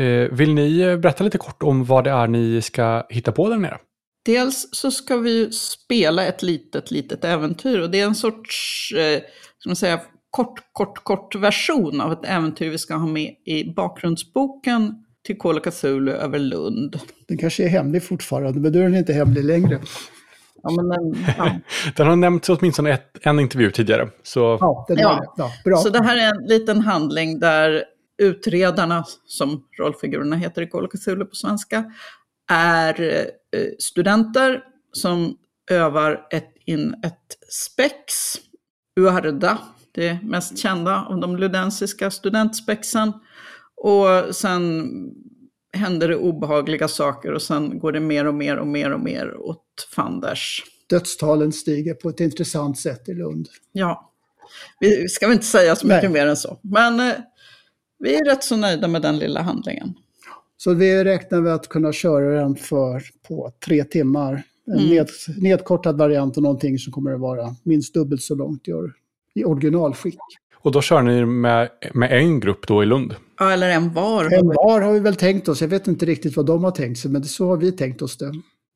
Eh, 0.00 0.28
vill 0.32 0.54
ni 0.54 0.80
eh, 0.80 0.96
berätta 0.96 1.24
lite 1.24 1.38
kort 1.38 1.62
om 1.62 1.84
vad 1.84 2.04
det 2.04 2.10
är 2.10 2.26
ni 2.28 2.62
ska 2.62 3.06
hitta 3.08 3.32
på 3.32 3.48
där 3.48 3.56
nere? 3.56 3.78
Dels 4.24 4.68
så 4.72 4.90
ska 4.90 5.16
vi 5.16 5.38
ju 5.38 5.50
spela 5.52 6.26
ett 6.26 6.42
litet, 6.42 6.90
litet 6.90 7.24
äventyr 7.24 7.78
och 7.80 7.90
det 7.90 8.00
är 8.00 8.04
en 8.06 8.14
sorts, 8.14 8.92
eh, 8.92 9.20
ska 9.58 9.68
man 9.68 9.76
säga, 9.76 10.00
kort, 10.30 10.60
kort, 10.72 11.04
kort 11.04 11.34
version 11.34 12.00
av 12.00 12.12
ett 12.12 12.24
äventyr 12.24 12.70
vi 12.70 12.78
ska 12.78 12.94
ha 12.94 13.06
med 13.06 13.34
i 13.44 13.72
bakgrundsboken 13.76 15.04
till 15.26 15.38
Call 15.38 15.60
Cthulhu 15.60 16.12
över 16.12 16.38
Lund. 16.38 17.00
Den 17.28 17.38
kanske 17.38 17.64
är 17.64 17.68
hemlig 17.68 18.02
fortfarande, 18.02 18.60
men 18.60 18.72
då 18.72 18.78
är 18.78 18.82
den 18.82 18.94
inte 18.94 19.12
hemlig 19.12 19.44
längre. 19.44 19.80
Ja, 20.62 20.70
men 20.70 20.88
den, 20.88 21.24
ja. 21.38 21.50
Den 21.96 22.06
har 22.06 22.16
nämnts 22.16 22.48
i 22.48 22.52
åtminstone 22.52 22.90
ett, 22.92 23.16
en 23.22 23.40
intervju 23.40 23.70
tidigare. 23.70 24.08
Så 24.22 24.58
Ja, 24.60 24.84
den 24.88 24.98
Ja. 24.98 25.12
är 25.12 25.20
det. 25.20 25.26
Ja, 25.36 25.52
bra. 25.64 25.76
Så 25.76 25.88
det 25.88 26.04
här 26.04 26.16
är 26.16 26.34
en 26.34 26.46
liten 26.46 26.80
handling 26.80 27.38
där 27.40 27.84
utredarna, 28.22 29.04
som 29.26 29.64
rollfigurerna 29.78 30.36
heter 30.36 30.62
i 30.62 30.66
Call 30.66 30.84
of 30.86 30.90
Cthulhu 30.92 31.24
på 31.24 31.34
svenska, 31.34 31.84
är 32.50 33.00
eh, 33.56 33.62
studenter 33.78 34.62
som 34.92 35.36
övar 35.70 36.26
ett, 36.30 36.50
in 36.66 36.94
ett 37.04 37.52
spex, 37.52 38.04
Uarda, 38.98 39.58
det 39.92 40.18
mest 40.22 40.58
kända 40.58 41.04
av 41.04 41.20
de 41.20 41.36
ludensiska 41.36 42.10
studentspexen. 42.10 43.12
Och 43.76 44.36
sen 44.36 44.90
händer 45.72 46.08
det 46.08 46.16
obehagliga 46.16 46.88
saker 46.88 47.32
och 47.32 47.42
sen 47.42 47.78
går 47.78 47.92
det 47.92 48.00
mer 48.00 48.24
och 48.26 48.34
mer 48.34 48.56
och 48.56 48.66
mer 48.66 48.92
och 48.92 49.00
mer 49.00 49.36
åt 49.40 49.88
fanders. 49.94 50.64
Dödstalen 50.90 51.52
stiger 51.52 51.94
på 51.94 52.08
ett 52.08 52.20
intressant 52.20 52.78
sätt 52.78 53.08
i 53.08 53.14
Lund. 53.14 53.48
Ja, 53.72 54.12
vi 54.80 55.08
ska 55.08 55.26
väl 55.26 55.34
inte 55.34 55.46
säga 55.46 55.76
så 55.76 55.86
mycket 55.86 56.02
Nej. 56.02 56.12
mer 56.12 56.26
än 56.26 56.36
så. 56.36 56.58
Men 56.62 57.00
eh, 57.00 57.14
vi 57.98 58.14
är 58.14 58.24
rätt 58.24 58.44
så 58.44 58.56
nöjda 58.56 58.88
med 58.88 59.02
den 59.02 59.18
lilla 59.18 59.42
handlingen. 59.42 59.94
Så 60.56 60.74
vi 60.74 61.04
räknar 61.04 61.40
med 61.40 61.54
att 61.54 61.68
kunna 61.68 61.92
köra 61.92 62.40
den 62.40 62.56
för 62.56 63.02
på 63.28 63.52
tre 63.64 63.84
timmar. 63.84 64.42
En 64.72 64.78
Mm. 64.78 64.88
ned, 64.90 65.08
nedkortad 65.36 65.98
variant 65.98 66.36
och 66.36 66.42
någonting 66.42 66.78
som 66.78 66.92
kommer 66.92 67.12
att 67.14 67.20
vara 67.20 67.54
minst 67.62 67.94
dubbelt 67.94 68.22
så 68.22 68.34
långt 68.34 68.68
i, 68.68 68.72
or, 68.72 68.92
i 69.34 69.44
originalskick. 69.44 70.18
Och 70.60 70.72
då 70.72 70.82
kör 70.82 71.02
ni 71.02 71.24
med, 71.24 71.68
med 71.94 72.12
en 72.12 72.40
grupp 72.40 72.66
då 72.66 72.82
i 72.82 72.86
Lund. 72.86 73.14
Ja, 73.38 73.52
eller 73.52 73.70
en 73.70 73.92
var. 73.94 74.24
En 74.38 74.46
var 74.46 74.80
har 74.80 74.92
vi 74.92 75.00
väl 75.00 75.16
tänkt 75.16 75.48
oss. 75.48 75.60
Jag 75.60 75.68
vet 75.68 75.86
inte 75.88 76.06
riktigt 76.06 76.36
vad 76.36 76.46
de 76.46 76.64
har 76.64 76.70
tänkt 76.70 76.98
sig, 77.00 77.10
men 77.10 77.22
det, 77.22 77.28
så 77.28 77.48
har 77.48 77.56
vi 77.56 77.72
tänkt 77.72 78.02
oss 78.02 78.18
det. 78.18 78.32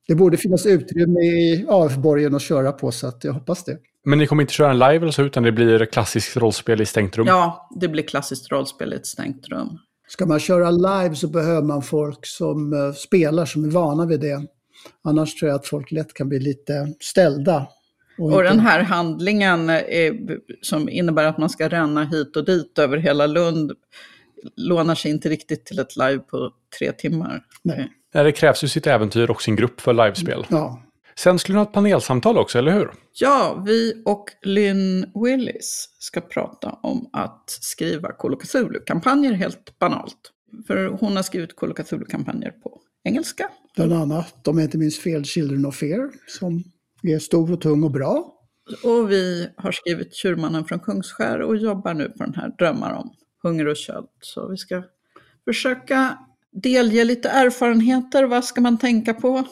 Det 0.08 0.14
borde 0.14 0.36
finnas 0.36 0.66
utrymme 0.66 1.20
i 1.20 1.66
AF-borgen 1.68 2.34
att 2.34 2.42
köra 2.42 2.72
på, 2.72 2.92
så 2.92 3.06
att 3.06 3.24
jag 3.24 3.32
hoppas 3.32 3.64
det. 3.64 3.78
Men 4.04 4.18
ni 4.18 4.26
kommer 4.26 4.42
inte 4.42 4.52
köra 4.54 4.70
en 4.70 4.78
live 4.78 4.96
eller 4.96 5.10
så, 5.10 5.22
utan 5.22 5.42
det 5.42 5.52
blir 5.52 5.84
klassiskt 5.84 6.36
rollspel 6.36 6.80
i 6.80 6.86
stängt 6.86 7.16
rum. 7.18 7.26
Ja, 7.26 7.68
det 7.80 7.88
blir 7.88 8.02
klassiskt 8.02 8.52
rollspel 8.52 8.92
i 8.92 8.96
ett 8.96 9.06
stängt 9.06 9.48
rum. 9.48 9.68
Ska 10.08 10.26
man 10.26 10.40
köra 10.40 10.70
live 10.70 11.14
så 11.14 11.28
behöver 11.28 11.62
man 11.62 11.82
folk 11.82 12.26
som 12.26 12.72
eh, 12.72 12.92
spelar, 12.92 13.44
som 13.44 13.64
är 13.64 13.68
vana 13.68 14.06
vid 14.06 14.20
det. 14.20 14.46
Annars 15.04 15.34
tror 15.34 15.48
jag 15.50 15.56
att 15.58 15.66
folk 15.66 15.90
lätt 15.92 16.14
kan 16.14 16.28
bli 16.28 16.38
lite 16.40 16.94
ställda. 17.00 17.66
Och 18.18 18.30
inte- 18.32 18.42
den 18.42 18.60
här 18.60 18.82
handlingen 18.82 19.70
eh, 19.70 20.12
som 20.62 20.88
innebär 20.88 21.24
att 21.24 21.38
man 21.38 21.50
ska 21.50 21.68
ränna 21.68 22.04
hit 22.04 22.36
och 22.36 22.44
dit 22.44 22.78
över 22.78 22.96
hela 22.96 23.26
Lund 23.26 23.72
lånar 24.56 24.94
sig 24.94 25.10
inte 25.10 25.28
riktigt 25.28 25.64
till 25.66 25.78
ett 25.78 25.96
live 25.96 26.18
på 26.18 26.50
tre 26.78 26.92
timmar. 26.92 27.42
Nej. 27.62 27.90
Nej, 28.14 28.24
Det 28.24 28.32
krävs 28.32 28.64
ju 28.64 28.68
sitt 28.68 28.86
äventyr 28.86 29.30
och 29.30 29.42
sin 29.42 29.56
grupp 29.56 29.80
för 29.80 29.92
livespel. 29.92 30.46
Ja, 30.50 30.82
Sen 31.14 31.38
skulle 31.38 31.58
ni 31.58 31.64
ha 31.64 31.66
ett 31.68 31.72
panelsamtal 31.74 32.38
också, 32.38 32.58
eller 32.58 32.72
hur? 32.72 32.90
Ja, 33.12 33.62
vi 33.66 34.02
och 34.04 34.30
Lynn 34.42 35.10
Willis 35.24 35.88
ska 35.98 36.20
prata 36.20 36.78
om 36.82 37.10
att 37.12 37.44
skriva 37.60 38.12
Call 38.12 38.34
of 38.34 38.42
Cthulhu-kampanjer 38.42 39.32
helt 39.32 39.78
banalt. 39.78 40.32
För 40.66 40.86
hon 40.86 41.16
har 41.16 41.22
skrivit 41.22 41.56
Call 41.56 41.70
of 41.72 41.76
Cthulhu-kampanjer 41.78 42.50
på 42.50 42.80
engelska 43.04 43.48
bland 43.74 43.92
annat, 43.92 44.48
om 44.48 44.58
jag 44.58 44.66
inte 44.66 44.78
minns 44.78 44.98
fel, 44.98 45.24
Children 45.24 45.66
of 45.66 45.76
Fear, 45.76 46.10
som 46.26 46.64
är 47.02 47.18
stor 47.18 47.52
och 47.52 47.60
tung 47.60 47.82
och 47.82 47.90
bra. 47.90 48.38
Och 48.84 49.10
vi 49.10 49.48
har 49.56 49.72
skrivit 49.72 50.14
Tjurmannen 50.14 50.64
från 50.64 50.80
Kungsskär 50.80 51.40
och 51.42 51.56
jobbar 51.56 51.94
nu 51.94 52.08
på 52.08 52.24
den 52.24 52.34
här 52.34 52.54
Drömmar 52.58 52.92
om 52.92 53.10
hunger 53.42 53.68
och 53.68 53.76
köld. 53.76 54.08
Så 54.20 54.48
vi 54.48 54.56
ska 54.56 54.82
försöka 55.44 56.18
delge 56.52 57.04
lite 57.04 57.28
erfarenheter. 57.28 58.24
Vad 58.24 58.44
ska 58.44 58.60
man 58.60 58.78
tänka 58.78 59.14
på? 59.14 59.44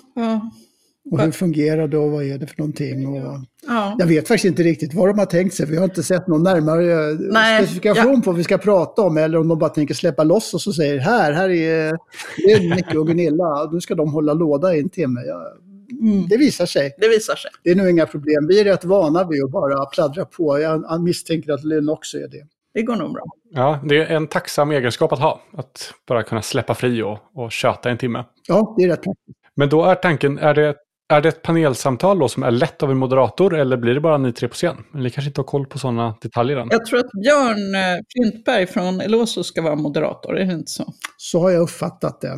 Och 1.11 1.21
hur 1.21 1.31
fungerar 1.31 1.89
det 1.89 1.99
och 1.99 2.11
vad 2.11 2.25
är 2.25 2.39
det 2.39 2.47
för 2.47 2.59
någonting? 2.59 3.09
Och 3.09 3.39
ja. 3.67 3.97
jag 3.99 4.07
vet 4.07 4.29
faktiskt 4.29 4.45
inte 4.45 4.63
riktigt 4.63 4.95
vad 4.95 5.09
de 5.09 5.19
har 5.19 5.27
tänkt 5.27 5.55
sig. 5.55 5.67
Vi 5.67 5.77
har 5.77 5.85
inte 5.85 6.03
sett 6.03 6.27
någon 6.27 6.43
närmare 6.43 7.11
eh, 7.11 7.17
Nej, 7.19 7.63
specifikation 7.63 8.15
ja. 8.15 8.21
på 8.25 8.31
vad 8.31 8.37
vi 8.37 8.45
ska 8.45 8.59
prata 8.59 9.03
om. 9.03 9.17
Eller 9.17 9.39
om 9.39 9.49
de 9.49 9.59
bara 9.59 9.71
tänker 9.71 9.95
släppa 9.95 10.25
loss 10.25 10.55
och 10.55 10.61
så 10.61 10.73
säger 10.73 10.99
här, 10.99 11.33
här 11.33 11.49
är, 11.49 11.93
det 12.37 12.53
är 12.53 12.75
Micke 12.75 12.95
och 12.95 13.07
Gunilla. 13.07 13.71
Nu 13.73 13.81
ska 13.81 13.95
de 13.95 14.13
hålla 14.13 14.33
låda 14.35 14.75
i 14.75 14.81
en 14.81 14.91
timme. 14.91 15.21
Ja, 15.27 15.57
Mm. 16.01 16.29
det 16.29 16.37
visar 16.37 16.67
sig. 16.67 16.95
Det 16.99 17.09
visar 17.09 17.35
sig. 17.35 17.51
Det 17.65 17.71
är 17.71 17.75
nog 17.75 17.91
inga 17.91 18.07
problem. 18.07 18.47
Vi 18.49 18.61
är 18.61 18.65
rätt 18.65 18.85
vana 18.85 19.29
vid 19.29 19.45
att 19.45 19.51
bara 19.51 19.87
pladdra 19.87 20.25
på. 20.25 20.61
Jag 20.61 21.03
misstänker 21.03 21.53
att 21.53 21.65
Lynn 21.65 21.89
också 21.89 22.19
är 22.19 22.29
det. 22.29 22.47
Det 22.75 22.83
går 22.83 22.97
nog 22.97 23.13
bra. 23.13 23.23
Ja, 23.51 23.81
det 23.85 23.97
är 23.97 24.17
en 24.17 24.27
tacksam 24.27 24.71
egenskap 24.71 25.13
att 25.13 25.19
ha. 25.19 25.41
Att 25.57 25.95
bara 26.09 26.23
kunna 26.23 26.43
släppa 26.43 26.75
fri 26.75 27.03
och, 27.03 27.19
och 27.35 27.53
köta 27.53 27.91
en 27.91 27.99
timme. 27.99 28.25
Ja, 28.49 28.75
det 28.79 28.85
är 28.85 28.89
rätt 28.89 29.03
praktiskt. 29.03 29.39
Men 29.55 29.69
då 29.69 29.85
är 29.85 29.95
tanken, 29.95 30.39
är 30.39 30.55
det, 30.55 30.75
är 31.11 31.21
det 31.21 31.29
ett 31.29 31.43
panelsamtal 31.43 32.19
då 32.19 32.29
som 32.29 32.43
är 32.43 32.51
lätt 32.51 32.83
av 32.83 32.91
en 32.91 32.97
moderator 32.97 33.59
eller 33.59 33.77
blir 33.77 33.95
det 33.95 34.01
bara 34.01 34.19
ni 34.19 34.33
tre 34.33 34.49
på 34.49 34.55
scen? 34.55 34.77
Ni 34.95 35.11
kanske 35.11 35.29
inte 35.29 35.41
har 35.41 35.47
koll 35.47 35.67
på 35.67 35.79
sådana 35.79 36.15
detaljer 36.23 36.57
än? 36.57 36.69
Jag 36.71 36.87
tror 36.87 36.99
att 36.99 37.11
Björn 37.23 37.75
eh, 37.75 38.05
Flintberg 38.13 38.67
från 38.67 39.01
Eloso 39.01 39.43
ska 39.43 39.63
vara 39.63 39.77
moderator, 39.77 40.39
är 40.39 40.47
det 40.47 40.53
inte 40.53 40.71
så? 40.71 40.93
Så 41.17 41.41
har 41.41 41.51
jag 41.51 41.63
uppfattat 41.63 42.21
det. 42.21 42.37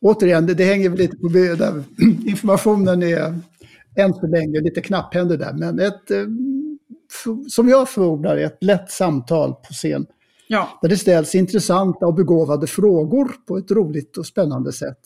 Återigen, 0.00 0.46
det, 0.46 0.54
det 0.54 0.64
hänger 0.64 0.90
väl 0.90 0.98
lite 0.98 1.16
på 1.16 1.28
där. 1.28 1.82
Informationen 2.26 3.02
är 3.02 3.38
än 3.96 4.14
så 4.14 4.26
länge 4.26 4.60
lite 4.60 4.80
knapphändig 4.80 5.38
där. 5.38 5.52
Men 5.52 5.78
ett, 5.78 6.10
eh, 6.10 6.24
som 7.48 7.68
jag 7.68 7.88
förordar, 7.88 8.36
ett 8.36 8.58
lätt 8.60 8.90
samtal 8.90 9.54
på 9.54 9.72
scen. 9.72 10.06
Ja, 10.48 10.78
Där 10.82 10.88
det 10.88 10.96
ställs 10.96 11.34
intressanta 11.34 12.06
och 12.06 12.14
begåvade 12.14 12.66
frågor 12.66 13.30
på 13.48 13.58
ett 13.58 13.70
roligt 13.70 14.16
och 14.16 14.26
spännande 14.26 14.72
sätt. 14.72 15.00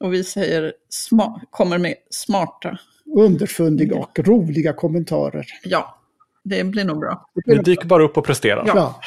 Och 0.00 0.12
vi 0.12 0.24
säger 0.24 0.72
sma- 1.10 1.40
kommer 1.50 1.78
med 1.78 1.94
smarta. 2.10 2.78
Underfundiga 3.16 3.96
och 3.96 4.18
roliga 4.18 4.72
kommentarer. 4.72 5.46
Ja, 5.64 5.98
det 6.44 6.64
blir 6.64 6.84
nog 6.84 7.00
bra. 7.00 7.26
Ni 7.46 7.58
dyker 7.58 7.86
bara 7.86 8.04
upp 8.04 8.16
och 8.16 8.24
presterar. 8.24 8.64
Ja. 8.66 9.00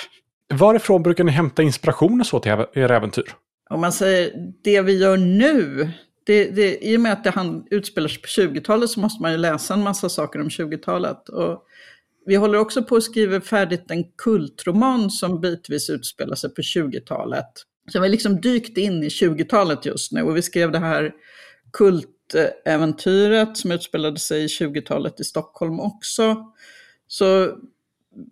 Varifrån 0.53 1.03
brukar 1.03 1.23
ni 1.23 1.31
hämta 1.31 1.63
inspiration 1.63 2.19
och 2.19 2.27
så 2.27 2.39
till 2.39 2.51
era 2.73 2.95
äventyr? 2.95 3.33
om 3.69 3.81
man 3.81 3.91
säger 3.91 4.53
det 4.63 4.81
vi 4.81 4.97
gör 4.97 5.17
nu, 5.17 5.91
det, 6.25 6.45
det, 6.49 6.85
i 6.85 6.97
och 6.97 7.01
med 7.01 7.13
att 7.13 7.23
det 7.23 7.61
utspelar 7.71 8.07
sig 8.07 8.21
på 8.21 8.27
20-talet 8.27 8.89
så 8.89 8.99
måste 8.99 9.21
man 9.21 9.31
ju 9.31 9.37
läsa 9.37 9.73
en 9.73 9.83
massa 9.83 10.09
saker 10.09 10.41
om 10.41 10.47
20-talet. 10.47 11.29
Och 11.29 11.63
vi 12.25 12.35
håller 12.35 12.59
också 12.59 12.83
på 12.83 12.95
att 12.95 13.03
skriva 13.03 13.41
färdigt 13.41 13.91
en 13.91 14.03
kultroman 14.03 15.11
som 15.11 15.41
bitvis 15.41 15.89
utspelar 15.89 16.35
sig 16.35 16.53
på 16.53 16.61
20-talet. 16.61 17.49
Så 17.91 17.99
vi 17.99 18.05
har 18.05 18.09
liksom 18.09 18.41
dykt 18.41 18.77
in 18.77 19.03
i 19.03 19.07
20-talet 19.07 19.85
just 19.85 20.11
nu 20.11 20.21
och 20.21 20.37
vi 20.37 20.41
skrev 20.41 20.71
det 20.71 20.79
här 20.79 21.13
kultäventyret 21.73 23.57
som 23.57 23.71
utspelade 23.71 24.19
sig 24.19 24.43
i 24.43 24.47
20-talet 24.47 25.19
i 25.19 25.23
Stockholm 25.23 25.79
också. 25.79 26.53
Så 27.07 27.57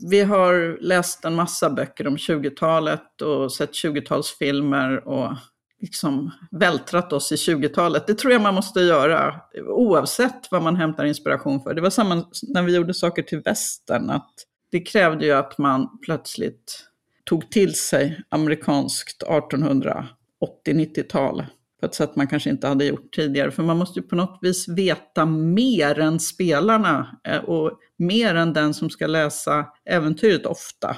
vi 0.10 0.22
har 0.22 0.78
läst 0.82 1.26
en 1.26 1.36
massa 1.36 1.70
böcker 1.70 2.08
om 2.08 2.18
20-talet 2.18 3.22
och 3.22 3.54
sett 3.54 3.72
20-talsfilmer 3.72 4.98
och 4.98 5.36
liksom 5.82 6.32
vältrat 6.52 7.14
oss 7.14 7.32
i 7.32 7.36
20-talet. 7.36 8.08
Det 8.08 8.16
tror 8.16 8.34
jag 8.34 8.42
man 8.42 8.56
måste 8.56 8.80
göra 8.80 9.42
oavsett 9.68 10.52
vad 10.52 10.62
man 10.62 10.76
hämtar 10.76 11.06
inspiration 11.06 11.62
för. 11.62 11.74
Det 11.74 11.82
var 11.82 11.90
samma 11.90 12.26
när 12.44 12.64
vi 12.64 12.76
gjorde 12.76 12.94
saker 12.94 13.24
till 13.24 13.40
västern, 13.40 14.10
att 14.10 14.34
det 14.72 14.80
krävde 14.80 15.26
ju 15.26 15.32
att 15.32 15.58
man 15.58 16.00
plötsligt 16.06 16.86
tog 17.25 17.51
till 17.51 17.75
sig 17.75 18.22
amerikanskt 18.29 19.24
1880-90-tal 19.24 21.46
på 21.86 21.86
ett 21.86 21.96
sätt 21.96 22.15
man 22.15 22.27
kanske 22.27 22.50
inte 22.50 22.67
hade 22.67 22.86
gjort 22.86 23.15
tidigare. 23.15 23.51
För 23.51 23.63
man 23.63 23.77
måste 23.77 24.00
ju 24.00 24.05
på 24.05 24.15
något 24.15 24.39
vis 24.41 24.67
veta 24.67 25.25
mer 25.25 26.00
än 26.00 26.20
spelarna 26.20 27.20
eh, 27.27 27.38
och 27.38 27.72
mer 27.98 28.36
än 28.36 28.53
den 28.53 28.74
som 28.74 28.89
ska 28.89 29.08
läsa 29.08 29.65
äventyret 29.89 30.46
ofta. 30.46 30.98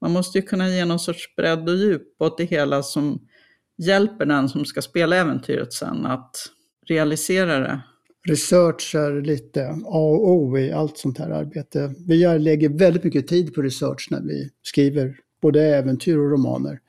Man 0.00 0.10
måste 0.10 0.38
ju 0.38 0.42
kunna 0.42 0.68
ge 0.68 0.84
någon 0.84 0.98
sorts 0.98 1.36
bredd 1.36 1.68
och 1.68 1.76
djup 1.76 2.22
åt 2.22 2.38
det 2.38 2.44
hela 2.44 2.82
som 2.82 3.20
hjälper 3.78 4.26
den 4.26 4.48
som 4.48 4.64
ska 4.64 4.82
spela 4.82 5.16
äventyret 5.16 5.72
sen 5.72 6.06
att 6.06 6.36
realisera 6.86 7.58
det. 7.58 7.80
Research 8.28 8.94
är 8.94 9.22
lite 9.22 9.68
A 9.84 9.98
och 9.98 10.30
O 10.30 10.58
i 10.58 10.72
allt 10.72 10.98
sånt 10.98 11.18
här 11.18 11.30
arbete. 11.30 11.94
Vi 12.06 12.38
lägger 12.38 12.68
väldigt 12.68 13.04
mycket 13.04 13.28
tid 13.28 13.54
på 13.54 13.62
research 13.62 14.08
när 14.10 14.20
vi 14.20 14.50
skriver 14.62 15.16
både 15.42 15.62
äventyr 15.62 16.16
och 16.16 16.30
romaner. 16.30 16.80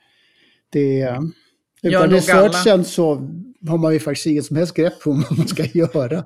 Det 0.70 1.00
är, 1.00 1.22
utan 1.82 2.10
researchen 2.10 2.84
så 2.84 3.28
har 3.68 3.78
man 3.78 3.92
ju 3.92 3.98
faktiskt 3.98 4.26
inget 4.26 4.44
som 4.44 4.56
helst 4.56 4.74
grepp 4.74 5.00
på 5.00 5.10
vad 5.10 5.38
man 5.38 5.48
ska 5.48 5.64
göra. 5.72 6.24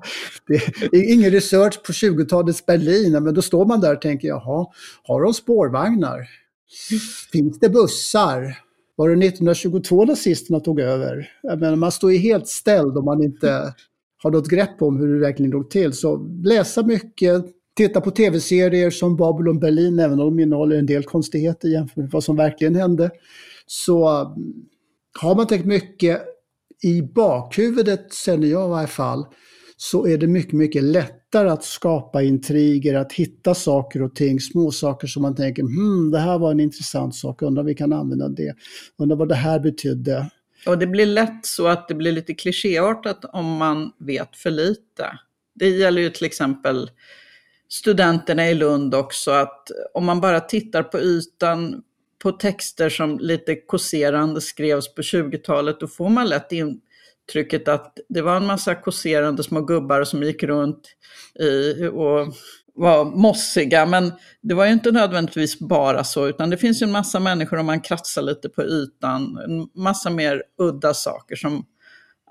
Det 0.91 0.97
är 0.97 1.13
ingen 1.13 1.31
research 1.31 1.83
på 1.83 1.91
20-talets 1.91 2.65
Berlin, 2.65 3.23
men 3.23 3.33
då 3.33 3.41
står 3.41 3.65
man 3.65 3.81
där 3.81 3.95
och 3.95 4.01
tänker, 4.01 4.27
jaha, 4.27 4.65
har 5.03 5.21
de 5.21 5.33
spårvagnar? 5.33 6.27
Finns 7.31 7.59
det 7.59 7.69
bussar? 7.69 8.57
Var 8.95 9.09
det 9.09 9.25
1922 9.25 10.05
nazisterna 10.05 10.59
tog 10.59 10.79
över? 10.79 11.31
Jag 11.41 11.59
menar, 11.59 11.75
man 11.75 11.91
står 11.91 12.11
ju 12.11 12.17
helt 12.17 12.47
ställd 12.47 12.97
om 12.97 13.05
man 13.05 13.23
inte 13.23 13.73
har 14.23 14.31
något 14.31 14.49
grepp 14.49 14.81
om 14.81 14.97
hur 14.97 15.13
det 15.13 15.19
verkligen 15.19 15.51
låg 15.51 15.69
till. 15.69 15.93
Så 15.93 16.17
läsa 16.43 16.83
mycket, 16.83 17.45
titta 17.77 18.01
på 18.01 18.11
tv-serier 18.11 18.89
som 18.89 19.15
Babylon 19.15 19.59
Berlin, 19.59 19.99
även 19.99 20.19
om 20.19 20.37
de 20.37 20.39
innehåller 20.43 20.75
en 20.75 20.85
del 20.85 21.03
konstigheter 21.03 21.67
jämfört 21.67 21.97
med 21.97 22.09
vad 22.11 22.23
som 22.23 22.35
verkligen 22.35 22.75
hände. 22.75 23.11
Så 23.65 24.07
mm, 24.07 24.53
har 25.19 25.35
man 25.35 25.47
tänkt 25.47 25.65
mycket 25.65 26.21
i 26.83 27.01
bakhuvudet, 27.01 28.13
känner 28.13 28.47
jag 28.47 28.67
i 28.67 28.69
varje 28.69 28.87
fall, 28.87 29.25
så 29.77 30.07
är 30.07 30.17
det 30.17 30.27
mycket, 30.27 30.53
mycket 30.53 30.83
lättare 30.83 31.49
att 31.49 31.63
skapa 31.63 32.23
intriger, 32.23 32.93
att 32.93 33.13
hitta 33.13 33.55
saker 33.55 34.01
och 34.01 34.15
ting, 34.15 34.39
små 34.39 34.71
saker 34.71 35.07
som 35.07 35.21
man 35.21 35.35
tänker, 35.35 35.61
hmm, 35.61 36.11
det 36.11 36.19
här 36.19 36.39
var 36.39 36.51
en 36.51 36.59
intressant 36.59 37.15
sak, 37.15 37.41
undrar 37.41 37.61
om 37.61 37.67
vi 37.67 37.75
kan 37.75 37.93
använda 37.93 38.29
det, 38.29 38.55
undrar 38.97 39.17
vad 39.17 39.29
det 39.29 39.35
här 39.35 39.59
betydde. 39.59 40.29
Och 40.67 40.77
det 40.77 40.87
blir 40.87 41.05
lätt 41.05 41.45
så 41.45 41.67
att 41.67 41.87
det 41.87 41.93
blir 41.95 42.11
lite 42.11 42.33
klichéartat 42.33 43.25
om 43.33 43.45
man 43.45 43.91
vet 43.99 44.35
för 44.35 44.51
lite. 44.51 45.19
Det 45.55 45.69
gäller 45.69 46.01
ju 46.01 46.09
till 46.09 46.25
exempel 46.25 46.89
studenterna 47.73 48.49
i 48.49 48.53
Lund 48.53 48.95
också, 48.95 49.31
att 49.31 49.71
om 49.93 50.05
man 50.05 50.21
bara 50.21 50.39
tittar 50.39 50.83
på 50.83 50.99
ytan 50.99 51.83
på 52.23 52.31
texter 52.31 52.89
som 52.89 53.19
lite 53.19 53.55
kåserande 53.55 54.41
skrevs 54.41 54.95
på 54.95 55.01
20-talet, 55.01 55.79
då 55.79 55.87
får 55.87 56.09
man 56.09 56.29
lätt 56.29 56.51
intrycket 56.51 57.67
att 57.67 57.97
det 58.09 58.21
var 58.21 58.35
en 58.35 58.45
massa 58.45 58.75
kåserande 58.75 59.43
små 59.43 59.61
gubbar 59.61 60.03
som 60.03 60.23
gick 60.23 60.43
runt 60.43 60.87
i 61.39 61.85
och 61.87 62.33
var 62.75 63.05
mossiga. 63.05 63.85
Men 63.85 64.11
det 64.41 64.53
var 64.53 64.65
ju 64.65 64.71
inte 64.71 64.91
nödvändigtvis 64.91 65.59
bara 65.59 66.03
så, 66.03 66.27
utan 66.27 66.49
det 66.49 66.57
finns 66.57 66.81
ju 66.81 66.83
en 66.83 66.91
massa 66.91 67.19
människor 67.19 67.57
om 67.57 67.65
man 67.65 67.81
kratsar 67.81 68.21
lite 68.21 68.49
på 68.49 68.63
ytan, 68.63 69.37
en 69.45 69.81
massa 69.83 70.09
mer 70.09 70.43
udda 70.57 70.93
saker 70.93 71.35
som 71.35 71.65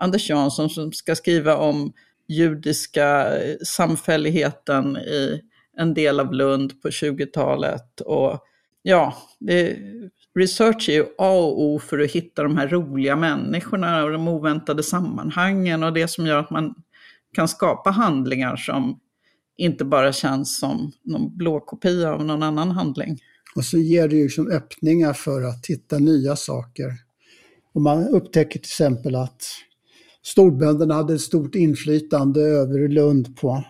Anders 0.01 0.31
Jansson 0.31 0.71
som 0.71 0.93
ska 0.93 1.15
skriva 1.15 1.57
om 1.57 1.93
judiska 2.29 3.39
eh, 3.39 3.57
samfälligheten 3.67 4.97
i 4.97 5.41
en 5.77 5.95
del 5.95 6.21
av 6.21 6.33
Lund 6.33 6.83
på 6.83 6.89
20-talet 6.89 8.01
och 8.01 8.41
ja, 8.83 9.17
det, 9.39 9.77
research 10.35 10.89
är 10.89 10.93
ju 10.93 11.05
A 11.19 11.33
och 11.33 11.63
O 11.63 11.79
för 11.79 11.99
att 11.99 12.11
hitta 12.11 12.43
de 12.43 12.57
här 12.57 12.69
roliga 12.69 13.17
människorna 13.17 14.05
och 14.05 14.13
de 14.13 14.29
oväntade 14.29 14.83
sammanhangen 14.83 15.83
och 15.83 15.93
det 15.93 16.09
som 16.09 16.27
gör 16.27 16.39
att 16.39 16.51
man 16.51 16.75
kan 17.35 17.49
skapa 17.49 17.91
handlingar 17.91 18.57
som 18.57 19.01
inte 19.57 19.85
bara 19.85 20.13
känns 20.13 20.59
som 20.59 20.93
någon 21.03 21.37
blåkopia 21.37 22.13
av 22.13 22.25
någon 22.25 22.43
annan 22.43 22.71
handling. 22.71 23.19
Och 23.57 23.65
så 23.65 23.79
ger 23.79 24.09
det 24.09 24.17
ju 24.17 24.23
liksom 24.23 24.51
öppningar 24.51 25.13
för 25.13 25.43
att 25.43 25.67
hitta 25.67 25.99
nya 25.99 26.37
saker. 26.37 26.93
Om 27.75 27.83
man 27.83 28.09
upptäcker 28.09 28.59
till 28.59 28.69
exempel 28.69 29.15
att 29.15 29.43
storbönderna 30.23 30.95
hade 30.95 31.15
ett 31.15 31.21
stort 31.21 31.55
inflytande 31.55 32.41
över 32.41 32.89
Lund 32.89 33.37
på 33.41 33.65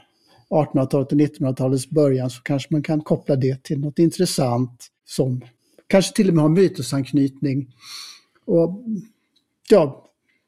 1800-talet 0.51 1.13
och 1.13 1.19
1900-talets 1.19 1.91
början 1.91 2.31
så 2.31 2.43
kanske 2.43 2.69
man 2.71 2.83
kan 2.83 3.01
koppla 3.01 3.37
det 3.37 3.63
till 3.63 3.81
något 3.81 3.99
intressant 3.99 4.87
som 5.05 5.41
kanske 5.87 6.15
till 6.15 6.29
och 6.29 6.35
med 6.35 6.43
har 6.43 6.49
mytosanknytning. 6.49 7.75
Och 8.47 8.83
ja, 9.69 10.05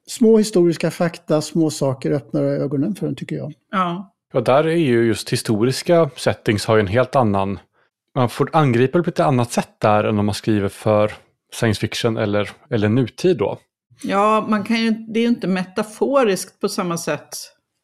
små 0.06 0.38
historiska 0.38 0.90
fakta, 0.90 1.42
små 1.42 1.70
saker 1.70 2.10
öppnar 2.10 2.42
ögonen 2.42 2.94
för 2.94 3.06
en 3.06 3.14
tycker 3.14 3.36
jag. 3.36 3.52
Ja. 3.70 4.10
Ja, 4.32 4.40
där 4.40 4.66
är 4.66 4.76
ju 4.76 5.06
just 5.06 5.32
historiska 5.32 6.10
settings 6.16 6.64
har 6.64 6.76
ju 6.76 6.80
en 6.80 6.86
helt 6.86 7.16
annan... 7.16 7.58
Man 8.14 8.28
får 8.28 8.50
angripa 8.52 8.98
det 8.98 9.04
på 9.04 9.10
ett 9.10 9.20
annat 9.20 9.52
sätt 9.52 9.70
där 9.78 10.04
än 10.04 10.18
om 10.18 10.26
man 10.26 10.34
skriver 10.34 10.68
för 10.68 11.12
science 11.52 11.80
fiction 11.80 12.16
eller, 12.16 12.50
eller 12.70 12.88
nutid 12.88 13.36
då. 13.36 13.58
Ja, 14.02 14.46
man 14.48 14.64
kan 14.64 14.80
ju, 14.80 14.90
det 14.90 15.20
är 15.20 15.22
ju 15.22 15.28
inte 15.28 15.46
metaforiskt 15.46 16.60
på 16.60 16.68
samma 16.68 16.98
sätt. 16.98 17.28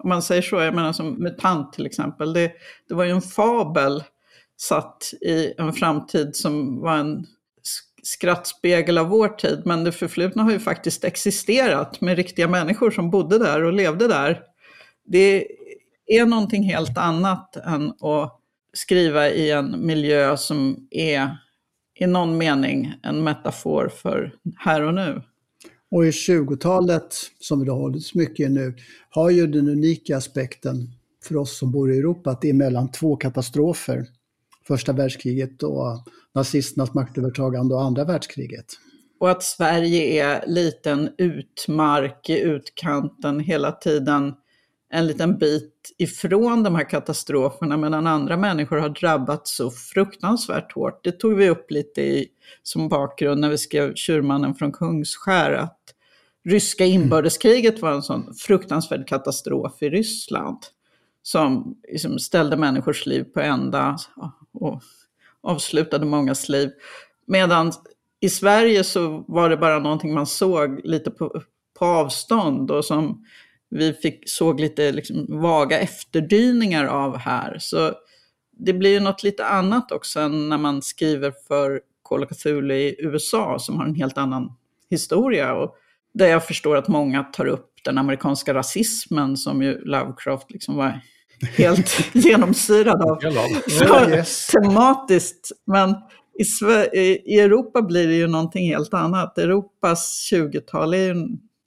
Om 0.03 0.09
man 0.09 0.23
säger 0.23 0.43
så, 0.43 0.57
jag 0.57 0.75
menar 0.75 0.93
som 0.93 1.23
MUTANT 1.23 1.73
till 1.73 1.87
exempel. 1.87 2.33
Det, 2.33 2.53
det 2.89 2.95
var 2.95 3.05
ju 3.05 3.11
en 3.11 3.23
fabel 3.23 4.05
satt 4.57 5.13
i 5.21 5.55
en 5.59 5.73
framtid 5.73 6.37
som 6.37 6.81
var 6.81 6.97
en 6.97 7.27
skrattspegel 8.03 8.99
av 8.99 9.07
vår 9.09 9.29
tid. 9.29 9.63
Men 9.65 9.85
det 9.85 9.93
förflutna 9.93 10.43
har 10.43 10.51
ju 10.51 10.59
faktiskt 10.59 11.05
existerat 11.05 12.01
med 12.01 12.17
riktiga 12.17 12.49
människor 12.49 12.91
som 12.91 13.11
bodde 13.11 13.39
där 13.39 13.65
och 13.65 13.73
levde 13.73 14.09
där. 14.09 14.41
Det 15.05 15.47
är 16.07 16.27
någonting 16.27 16.63
helt 16.63 16.99
annat 16.99 17.57
än 17.57 17.91
att 17.91 18.41
skriva 18.73 19.29
i 19.29 19.51
en 19.51 19.87
miljö 19.87 20.37
som 20.37 20.89
är 20.91 21.37
i 21.95 22.07
någon 22.07 22.39
mening 22.39 22.95
en 23.03 23.25
metafor 23.25 23.89
för 23.89 24.35
här 24.59 24.83
och 24.83 24.95
nu. 24.95 25.23
Och 25.91 26.07
i 26.07 26.11
20-talet, 26.11 27.15
som 27.41 27.65
det 27.65 27.71
har 27.71 27.79
hållits 27.79 28.15
mycket 28.15 28.51
nu, 28.51 28.75
har 29.11 29.31
ju 29.31 29.47
den 29.47 29.69
unika 29.69 30.17
aspekten 30.17 30.91
för 31.25 31.37
oss 31.37 31.59
som 31.59 31.73
bor 31.73 31.93
i 31.93 31.99
Europa 31.99 32.31
att 32.31 32.41
det 32.41 32.49
är 32.49 32.55
mellan 32.55 32.91
två 32.91 33.17
katastrofer 33.17 34.07
första 34.67 34.93
världskriget 34.93 35.63
och 35.63 36.09
nazisternas 36.35 36.95
maktövertagande 36.95 37.75
och 37.75 37.83
andra 37.83 38.05
världskriget. 38.05 38.67
Och 39.21 39.31
att 39.31 39.43
Sverige 39.43 40.25
är 40.25 40.47
liten 40.47 41.11
utmark 41.19 42.31
i 42.31 42.41
utkanten 42.41 43.41
hela 43.41 43.73
tiden, 43.73 44.35
en 44.93 45.07
liten 45.07 45.39
bit 45.39 45.95
ifrån 45.99 46.63
de 46.63 46.75
här 46.75 46.91
katastroferna 46.91 47.77
medan 47.77 48.07
andra 48.07 48.37
människor 48.37 48.77
har 48.77 48.89
drabbats 48.89 49.57
så 49.57 49.71
fruktansvärt 49.71 50.73
hårt. 50.73 51.05
Det 51.05 51.13
tog 51.13 51.35
vi 51.35 51.49
upp 51.49 51.71
lite 51.71 52.03
i, 52.03 52.29
som 52.63 52.89
bakgrund 52.89 53.41
när 53.41 53.49
vi 53.49 53.59
skrev 53.59 53.95
Tjurmannen 53.95 54.55
från 54.55 54.73
Kungsskär, 54.73 55.53
att 55.53 55.81
ryska 56.45 56.85
inbördeskriget 56.85 57.83
var 57.83 57.93
en 57.93 58.03
sån 58.03 58.35
fruktansvärd 58.35 59.09
katastrof 59.09 59.83
i 59.83 59.91
Ryssland 59.91 60.59
som 61.23 61.77
liksom 61.93 62.19
ställde 62.19 62.57
människors 62.57 63.07
liv 63.07 63.25
på 63.25 63.41
ända 63.41 63.99
och 64.53 64.83
avslutade 65.43 66.07
mångas 66.07 66.49
liv. 66.49 66.71
Medan 67.27 67.73
i 68.21 68.29
Sverige 68.29 68.85
så 68.85 69.25
var 69.29 69.49
det 69.49 69.57
bara 69.57 69.79
någonting 69.79 70.15
man 70.15 70.27
såg 70.27 70.81
lite 70.85 71.11
på, 71.11 71.43
på 71.79 71.85
avstånd 71.85 72.71
och 72.71 72.85
som 72.85 73.25
vi 73.71 73.93
fick, 73.93 74.23
såg 74.27 74.61
lite 74.61 74.93
liksom 74.93 75.27
vaga 75.29 75.79
efterdyningar 75.79 76.85
av 76.85 77.17
här. 77.17 77.57
Så 77.61 77.93
det 78.53 78.73
blir 78.73 78.91
ju 78.91 79.01
något 79.01 79.23
lite 79.23 79.47
annat 79.47 79.93
också 79.93 80.21
än 80.21 80.49
när 80.49 80.59
man 80.59 80.83
skriver 80.83 81.33
för 81.49 81.81
Call 82.03 82.25
of 82.25 82.31
Cthulhu 82.31 82.75
i 82.75 82.97
USA 82.99 83.59
som 83.59 83.77
har 83.77 83.85
en 83.85 83.95
helt 83.95 84.19
annan 84.19 84.53
historia. 84.91 85.55
Och 85.55 85.77
där 86.15 86.27
jag 86.27 86.47
förstår 86.47 86.77
att 86.77 86.89
många 86.89 87.23
tar 87.23 87.47
upp 87.47 87.67
den 87.85 87.99
amerikanska 87.99 88.55
rasismen 88.55 89.37
som 89.37 89.63
ju 89.63 89.81
Lovecraft 89.85 90.51
liksom 90.51 90.77
var 90.77 91.01
helt 91.57 91.99
genomsyrad 92.13 93.03
av. 93.03 93.19
Så, 93.69 94.11
yes. 94.11 94.47
Tematiskt. 94.47 95.51
Men 95.67 95.95
i, 96.39 96.45
i, 96.99 97.41
Europa 97.41 97.83
blir 97.83 98.09
det 98.09 98.15
ju 98.15 98.27
någonting 98.27 98.69
helt 98.69 98.95
annat. 98.95 99.39
Europas 99.39 100.31
20-tal 100.33 100.95
är 100.95 100.99
ju 100.99 101.15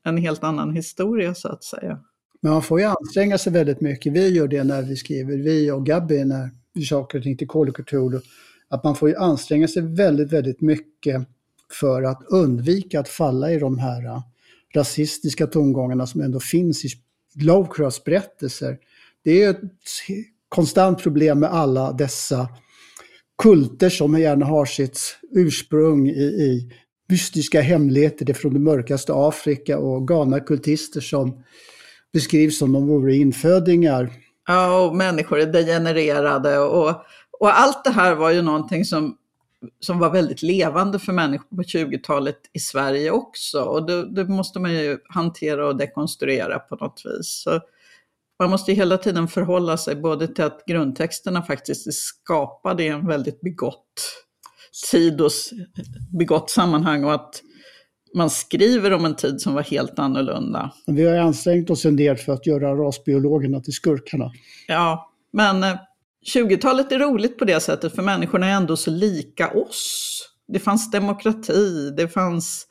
en, 0.03 0.17
helt 0.17 0.43
annan 0.43 0.75
historia 0.75 1.35
så 1.35 1.47
att 1.47 1.63
säga. 1.63 1.99
Men 2.41 2.51
man 2.51 2.61
får 2.61 2.79
ju 2.79 2.85
anstränga 2.85 3.37
sig 3.37 3.53
väldigt 3.53 3.81
mycket. 3.81 4.13
Vi 4.13 4.29
gör 4.29 4.47
det 4.47 4.63
när 4.63 4.81
vi 4.81 4.95
skriver, 4.95 5.37
vi 5.37 5.71
och 5.71 5.85
Gabby 5.85 6.23
när 6.23 6.49
vi 6.73 6.85
saker 6.85 7.17
och 7.17 7.23
ting 7.23 7.37
till 7.37 7.47
Call 7.47 7.71
Att 8.69 8.83
man 8.83 8.95
får 8.95 9.09
ju 9.09 9.15
anstränga 9.15 9.67
sig 9.67 9.81
väldigt, 9.81 10.33
väldigt 10.33 10.61
mycket 10.61 11.27
för 11.79 12.03
att 12.03 12.23
undvika 12.27 12.99
att 12.99 13.09
falla 13.09 13.51
i 13.51 13.59
de 13.59 13.77
här 13.77 14.05
äh, 14.05 14.21
rasistiska 14.75 15.47
tongångarna 15.47 16.07
som 16.07 16.21
ändå 16.21 16.39
finns 16.39 16.85
i 16.85 16.89
Lovecrafts 17.35 18.03
berättelser. 18.03 18.77
Det 19.23 19.43
är 19.43 19.49
ett 19.49 19.61
konstant 20.49 21.03
problem 21.03 21.39
med 21.39 21.53
alla 21.53 21.91
dessa 21.91 22.49
kulter 23.37 23.89
som 23.89 24.19
gärna 24.19 24.45
har 24.45 24.65
sitt 24.65 24.99
ursprung 25.31 26.07
i, 26.09 26.23
i 26.23 26.73
mystiska 27.09 27.61
hemligheter 27.61 28.33
från 28.33 28.53
det 28.53 28.59
mörkaste 28.59 29.13
Afrika 29.15 29.77
och 29.77 30.07
galna 30.07 30.39
kultister 30.39 31.01
som 31.01 31.43
beskrivs 32.13 32.57
som 32.57 32.73
de 32.73 32.87
vore 32.87 33.15
infödingar. 33.15 34.09
Ja, 34.47 34.85
och 34.85 34.95
människor 34.95 35.39
är 35.39 35.45
degenererade 35.45 36.59
och, 36.59 36.89
och 37.39 37.59
allt 37.59 37.83
det 37.83 37.89
här 37.89 38.15
var 38.15 38.31
ju 38.31 38.41
någonting 38.41 38.85
som, 38.85 39.17
som 39.79 39.99
var 39.99 40.09
väldigt 40.09 40.41
levande 40.41 40.99
för 40.99 41.13
människor 41.13 41.55
på 41.55 41.61
20-talet 41.61 42.37
i 42.53 42.59
Sverige 42.59 43.11
också. 43.11 43.61
Och 43.61 43.87
det, 43.87 44.15
det, 44.15 44.25
måste 44.25 44.59
man 44.59 44.73
ju 44.73 44.97
hantera 45.09 45.67
och 45.67 45.77
dekonstruera 45.77 46.59
på 46.59 46.75
något 46.75 47.01
vis. 47.05 47.41
Så 47.43 47.59
man 48.39 48.49
måste 48.49 48.73
hela 48.73 48.97
tiden 48.97 49.27
förhålla 49.27 49.77
sig 49.77 49.95
både 49.95 50.27
till 50.27 50.43
att 50.43 50.65
grundtexterna 50.65 51.41
faktiskt 51.41 51.87
är 51.87 51.91
skapade 51.91 52.83
i 52.83 52.87
en 52.87 53.07
väldigt 53.07 53.41
begått 53.41 54.22
tid 54.91 55.21
och 55.21 55.31
begått 56.17 56.49
sammanhang 56.49 57.03
och 57.03 57.13
att 57.13 57.41
man 58.15 58.29
skriver 58.29 58.93
om 58.93 59.05
en 59.05 59.15
tid 59.15 59.41
som 59.41 59.53
var 59.53 59.62
helt 59.62 59.99
annorlunda. 59.99 60.71
Vi 60.88 61.05
har 61.05 61.17
ansträngt 61.17 61.69
oss 61.69 61.86
en 61.86 61.95
del 61.95 62.17
för 62.17 62.33
att 62.33 62.45
göra 62.45 62.75
rasbiologerna 62.75 63.59
till 63.59 63.73
skurkarna. 63.73 64.31
Ja, 64.67 65.12
men 65.33 65.77
20-talet 66.36 66.91
eh, 66.91 66.95
är 66.95 66.99
roligt 66.99 67.38
på 67.38 67.45
det 67.45 67.59
sättet 67.59 67.95
för 67.95 68.01
människorna 68.01 68.47
är 68.47 68.55
ändå 68.55 68.77
så 68.77 68.91
lika 68.91 69.51
oss. 69.51 70.19
Det 70.47 70.59
fanns 70.59 70.91
demokrati, 70.91 71.89
det 71.97 72.07
fanns 72.07 72.67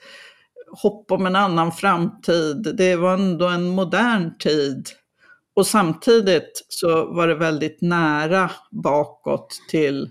hopp 0.83 1.12
om 1.12 1.27
en 1.27 1.37
annan 1.37 1.73
framtid, 1.73 2.75
det 2.77 2.97
var 2.97 3.15
ändå 3.15 3.49
en 3.49 3.69
modern 3.69 4.38
tid. 4.38 4.88
Och 5.55 5.67
samtidigt 5.67 6.67
så 6.69 7.15
var 7.15 7.29
det 7.29 7.35
väldigt 7.35 7.81
nära 7.81 8.51
bakåt 8.71 9.59
till 9.71 10.09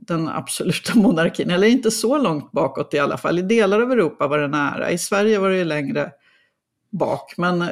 den 0.00 0.28
absoluta 0.28 0.98
monarkin, 0.98 1.50
eller 1.50 1.66
inte 1.66 1.90
så 1.90 2.18
långt 2.18 2.52
bakåt 2.52 2.94
i 2.94 2.98
alla 2.98 3.16
fall. 3.16 3.38
I 3.38 3.42
delar 3.42 3.80
av 3.80 3.92
Europa 3.92 4.28
var 4.28 4.38
det 4.38 4.48
nära, 4.48 4.90
i 4.90 4.98
Sverige 4.98 5.38
var 5.38 5.50
det 5.50 5.64
längre 5.64 6.12
bak. 6.90 7.34
Men 7.36 7.62
eh, 7.62 7.68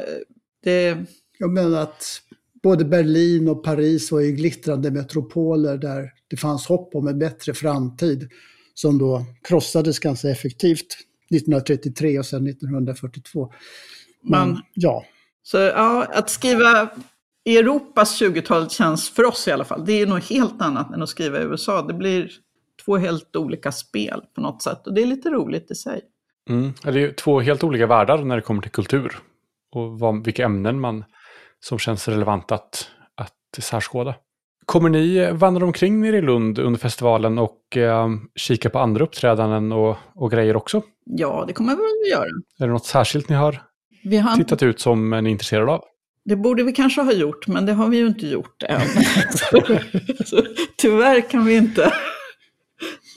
det... 0.62 0.96
Jag 1.42 1.50
menar 1.50 1.82
att 1.82 2.22
både 2.62 2.84
Berlin 2.84 3.48
och 3.48 3.64
Paris 3.64 4.12
var 4.12 4.20
ju 4.20 4.32
glittrande 4.32 4.90
metropoler 4.90 5.78
där 5.78 6.12
det 6.28 6.36
fanns 6.36 6.66
hopp 6.66 6.94
om 6.94 7.08
en 7.08 7.18
bättre 7.18 7.54
framtid 7.54 8.28
som 8.74 8.98
då 8.98 9.24
krossades 9.42 9.98
ganska 9.98 10.28
effektivt 10.28 10.96
1933 11.30 12.18
och 12.18 12.26
sen 12.26 12.46
1942. 12.46 13.52
Men, 14.22 14.48
Men 14.48 14.62
ja. 14.74 15.04
Så 15.42 15.58
ja, 15.58 16.06
att 16.14 16.30
skriva 16.30 16.90
Europas 17.44 18.22
20-tal 18.22 18.70
känns, 18.70 19.10
för 19.10 19.24
oss 19.24 19.48
i 19.48 19.52
alla 19.52 19.64
fall, 19.64 19.84
det 19.84 19.92
är 19.92 20.06
något 20.06 20.24
helt 20.24 20.62
annat 20.62 20.94
än 20.94 21.02
att 21.02 21.08
skriva 21.08 21.40
i 21.40 21.42
USA. 21.42 21.82
Det 21.82 21.94
blir 21.94 22.30
två 22.84 22.96
helt 22.96 23.36
olika 23.36 23.72
spel 23.72 24.22
på 24.34 24.40
något 24.40 24.62
sätt 24.62 24.86
och 24.86 24.94
det 24.94 25.02
är 25.02 25.06
lite 25.06 25.30
roligt 25.30 25.70
i 25.70 25.74
sig. 25.74 26.00
Mm. 26.48 26.72
Det 26.82 26.88
är 26.88 26.92
ju 26.92 27.12
två 27.12 27.40
helt 27.40 27.64
olika 27.64 27.86
världar 27.86 28.18
när 28.18 28.36
det 28.36 28.42
kommer 28.42 28.62
till 28.62 28.70
kultur 28.70 29.18
och 29.72 29.98
vad, 29.98 30.24
vilka 30.24 30.44
ämnen 30.44 30.80
man 30.80 31.04
som 31.60 31.78
känns 31.78 32.08
relevant 32.08 32.52
att, 32.52 32.88
att 33.14 33.64
särskåda. 33.64 34.14
Kommer 34.64 34.88
ni 34.88 35.32
vandra 35.32 35.66
omkring 35.66 36.00
nere 36.00 36.16
i 36.16 36.22
Lund 36.22 36.58
under 36.58 36.80
festivalen 36.80 37.38
och 37.38 37.76
eh, 37.76 38.08
kika 38.34 38.70
på 38.70 38.78
andra 38.78 39.04
uppträdanden 39.04 39.72
och, 39.72 39.96
och 40.14 40.30
grejer 40.30 40.56
också? 40.56 40.82
Ja, 41.04 41.44
det 41.46 41.52
kommer 41.52 41.72
vi 41.72 41.76
väl 41.76 42.10
göra. 42.10 42.28
Är 42.58 42.66
det 42.66 42.72
något 42.72 42.86
särskilt 42.86 43.28
ni 43.28 43.36
har 43.36 43.62
vi 44.02 44.16
har 44.16 44.36
tittat 44.36 44.62
ut 44.62 44.80
som 44.80 45.10
ni 45.10 45.16
är 45.16 45.26
intresserade 45.26 45.72
av? 45.72 45.84
Det 46.24 46.36
borde 46.36 46.62
vi 46.62 46.72
kanske 46.72 47.00
ha 47.00 47.12
gjort, 47.12 47.46
men 47.46 47.66
det 47.66 47.72
har 47.72 47.88
vi 47.88 47.96
ju 47.96 48.06
inte 48.06 48.26
gjort 48.26 48.62
än. 48.62 48.80
så, 49.30 49.62
så, 50.24 50.42
tyvärr 50.76 51.30
kan 51.30 51.44
vi 51.44 51.56
inte. 51.56 51.92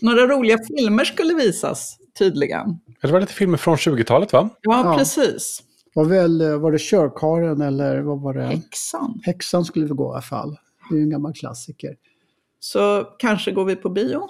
Några 0.01 0.27
roliga 0.27 0.57
filmer 0.77 1.03
skulle 1.03 1.33
visas, 1.33 1.97
tydligen. 2.17 2.79
Det 3.01 3.11
var 3.11 3.19
lite 3.19 3.33
filmer 3.33 3.57
från 3.57 3.75
20-talet, 3.75 4.33
va? 4.33 4.49
Ja, 4.61 4.85
ja, 4.85 4.97
precis. 4.97 5.63
Var, 5.93 6.05
väl, 6.05 6.59
var 6.59 6.71
det 6.71 6.81
Körkaren 6.81 7.61
eller 7.61 8.01
vad 8.01 8.21
var 8.21 8.33
det? 8.33 8.45
Häxan. 8.45 9.21
Häxan 9.23 9.65
skulle 9.65 9.85
vi 9.85 9.93
gå 9.93 10.11
i 10.11 10.13
alla 10.13 10.21
fall. 10.21 10.57
Det 10.89 10.95
är 10.95 10.97
ju 10.97 11.03
en 11.03 11.09
gammal 11.09 11.33
klassiker. 11.33 11.95
Så 12.59 13.03
kanske 13.19 13.51
går 13.51 13.65
vi 13.65 13.75
på 13.75 13.89
bio? 13.89 14.29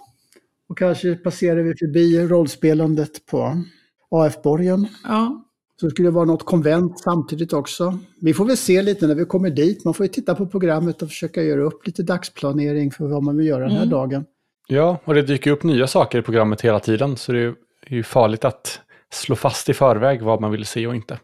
Och 0.70 0.78
kanske 0.78 1.16
passerar 1.16 1.64
vi 1.64 1.76
förbi 1.76 2.28
rollspelandet 2.28 3.26
på 3.26 3.64
AF-borgen. 4.12 4.88
Ja. 5.04 5.46
Så 5.82 5.90
skulle 5.90 6.08
det 6.08 6.12
vara 6.12 6.26
något 6.26 6.46
konvent 6.46 7.00
samtidigt 7.00 7.54
också. 7.54 8.00
Vi 8.22 8.34
får 8.34 8.46
väl 8.46 8.58
se 8.58 8.82
lite 8.82 9.08
när 9.08 9.16
vi 9.16 9.26
kommer 9.26 9.50
dit. 9.50 9.86
Man 9.86 9.94
får 9.94 10.06
ju 10.06 10.12
titta 10.12 10.36
på 10.36 10.48
programmet 10.48 11.02
och 11.02 11.08
försöka 11.08 11.44
göra 11.44 11.62
upp 11.62 11.88
lite 11.88 12.04
dagsplanering 12.04 12.92
för 12.92 13.08
vad 13.08 13.24
man 13.24 13.38
vill 13.38 13.48
göra 13.48 13.64
den 13.64 13.72
här 13.72 13.78
mm. 13.78 13.90
dagen. 13.90 14.26
Ja, 14.68 14.98
och 15.04 15.14
det 15.14 15.22
dyker 15.22 15.52
upp 15.52 15.64
nya 15.64 15.88
saker 15.88 16.20
i 16.20 16.22
programmet 16.22 16.62
hela 16.62 16.80
tiden. 16.80 17.18
Så 17.18 17.32
det 17.32 17.40
är 17.40 17.56
ju 17.88 18.04
farligt 18.04 18.46
att 18.46 18.80
slå 19.14 19.36
fast 19.36 19.70
i 19.70 19.74
förväg 19.74 20.22
vad 20.22 20.42
man 20.42 20.52
vill 20.52 20.66
se 20.66 20.88
och 20.88 20.96
inte. 20.96 21.20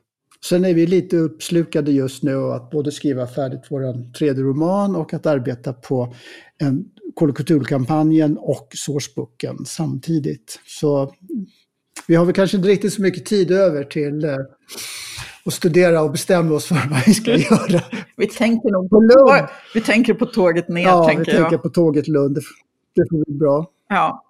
Sen 0.45 0.65
är 0.65 0.73
vi 0.73 0.88
lite 0.88 1.17
uppslukade 1.17 1.91
just 1.91 2.23
nu 2.23 2.35
att 2.35 2.71
både 2.71 2.91
skriva 2.91 3.27
färdigt 3.27 3.62
vår 3.69 4.12
tredje 4.13 4.43
roman 4.43 4.95
och 4.95 5.13
att 5.13 5.25
arbeta 5.25 5.73
på 5.73 6.13
en 6.57 6.85
kulturkampanjen 7.15 8.38
och 8.38 8.67
sourcebooken 8.73 9.65
samtidigt. 9.65 10.59
Så 10.65 11.13
vi 12.09 12.15
har 12.15 12.25
väl 12.25 12.33
kanske 12.33 12.57
inte 12.57 12.69
riktigt 12.69 12.93
så 12.93 13.01
mycket 13.01 13.25
tid 13.25 13.51
över 13.51 13.83
till 13.83 14.23
eh, 14.23 14.35
att 15.45 15.53
studera 15.53 16.01
och 16.01 16.11
bestämma 16.11 16.55
oss 16.55 16.65
för 16.65 16.75
vad 16.89 17.05
vi 17.05 17.13
ska 17.13 17.35
göra. 17.35 17.81
vi 18.17 18.27
tänker 18.27 18.71
nog 18.71 18.89
på 18.89 18.99
Lund. 18.99 19.47
Vi 19.73 19.81
tänker 19.81 20.13
på 20.13 20.25
tåget 20.25 20.69
ner, 20.69 20.83
ja, 20.83 21.05
tänker 21.05 21.31
vi 21.31 21.37
tänker 21.37 21.57
på 21.57 21.69
tåget 21.69 22.07
Lund. 22.07 22.35
Det, 22.95 23.05
får 23.09 23.25
bli 23.25 23.37
bra. 23.37 23.65
Ja. 23.89 24.25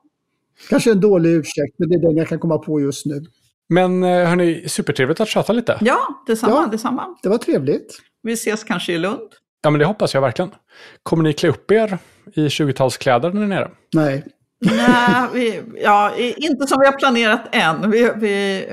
Kanske 0.70 0.92
en 0.92 1.00
dålig 1.00 1.30
ursäkt, 1.30 1.76
men 1.78 1.90
det 1.90 1.96
är 1.96 2.00
den 2.00 2.18
jag 2.18 2.28
kan 2.28 2.40
komma 2.40 2.58
på 2.58 2.82
just 2.82 3.06
nu. 3.06 3.26
Men 3.70 4.04
eh, 4.04 4.10
hörni, 4.10 4.70
supertrevligt 4.70 5.22
att 5.22 5.30
chatta 5.30 5.54
lite. 5.54 5.78
Ja, 5.82 6.24
detsamma, 6.28 6.54
ja, 6.56 6.68
detsamma. 6.72 7.16
Det 7.24 7.30
var 7.30 7.38
trevligt. 7.38 8.00
Vi 8.24 8.34
ses 8.34 8.64
kanske 8.64 8.94
i 8.94 8.98
Lund. 8.98 9.30
Ja, 9.62 9.70
men 9.70 9.80
det 9.80 9.86
hoppas 9.86 10.14
jag 10.14 10.22
verkligen. 10.22 10.52
Kommer 11.04 11.24
ni 11.24 11.34
klä 11.34 11.50
upp 11.50 11.72
er 11.72 11.98
i 12.34 12.48
20-talskläder 12.48 13.34
när 13.34 13.40
ni 13.40 13.44
är 13.44 13.48
nere? 13.48 13.72
Nej. 13.94 14.26
Nej, 14.60 15.28
vi, 15.34 15.62
ja, 15.84 16.16
inte 16.18 16.68
som 16.68 16.80
vi 16.80 16.86
har 16.86 16.94
planerat 16.94 17.56
än. 17.56 17.92
Vi, 17.92 18.12
vi, 18.16 18.66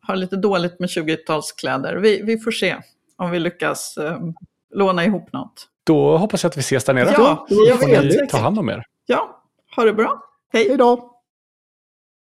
har 0.00 0.16
lite 0.16 0.36
dåligt 0.36 0.80
med 0.80 0.88
20-talskläder. 0.88 1.96
Vi, 1.96 2.22
vi 2.22 2.38
får 2.38 2.50
se 2.50 2.76
om 3.16 3.30
vi 3.30 3.38
lyckas 3.38 3.98
um, 3.98 4.34
låna 4.74 5.04
ihop 5.04 5.32
något. 5.32 5.68
Då 5.84 6.16
hoppas 6.16 6.42
jag 6.42 6.50
att 6.50 6.56
vi 6.56 6.60
ses 6.60 6.84
där 6.84 6.94
nere. 6.94 7.10
Ja, 7.12 7.46
det 7.48 7.54
gör 7.54 8.02
vi. 8.02 8.26
Ta 8.26 8.38
hand 8.38 8.58
om 8.58 8.68
er. 8.68 8.84
Ja, 9.06 9.42
ha 9.76 9.84
det 9.84 9.92
bra. 9.92 10.22
Hej. 10.52 10.68
Hej 10.68 10.76
då. 10.76 11.15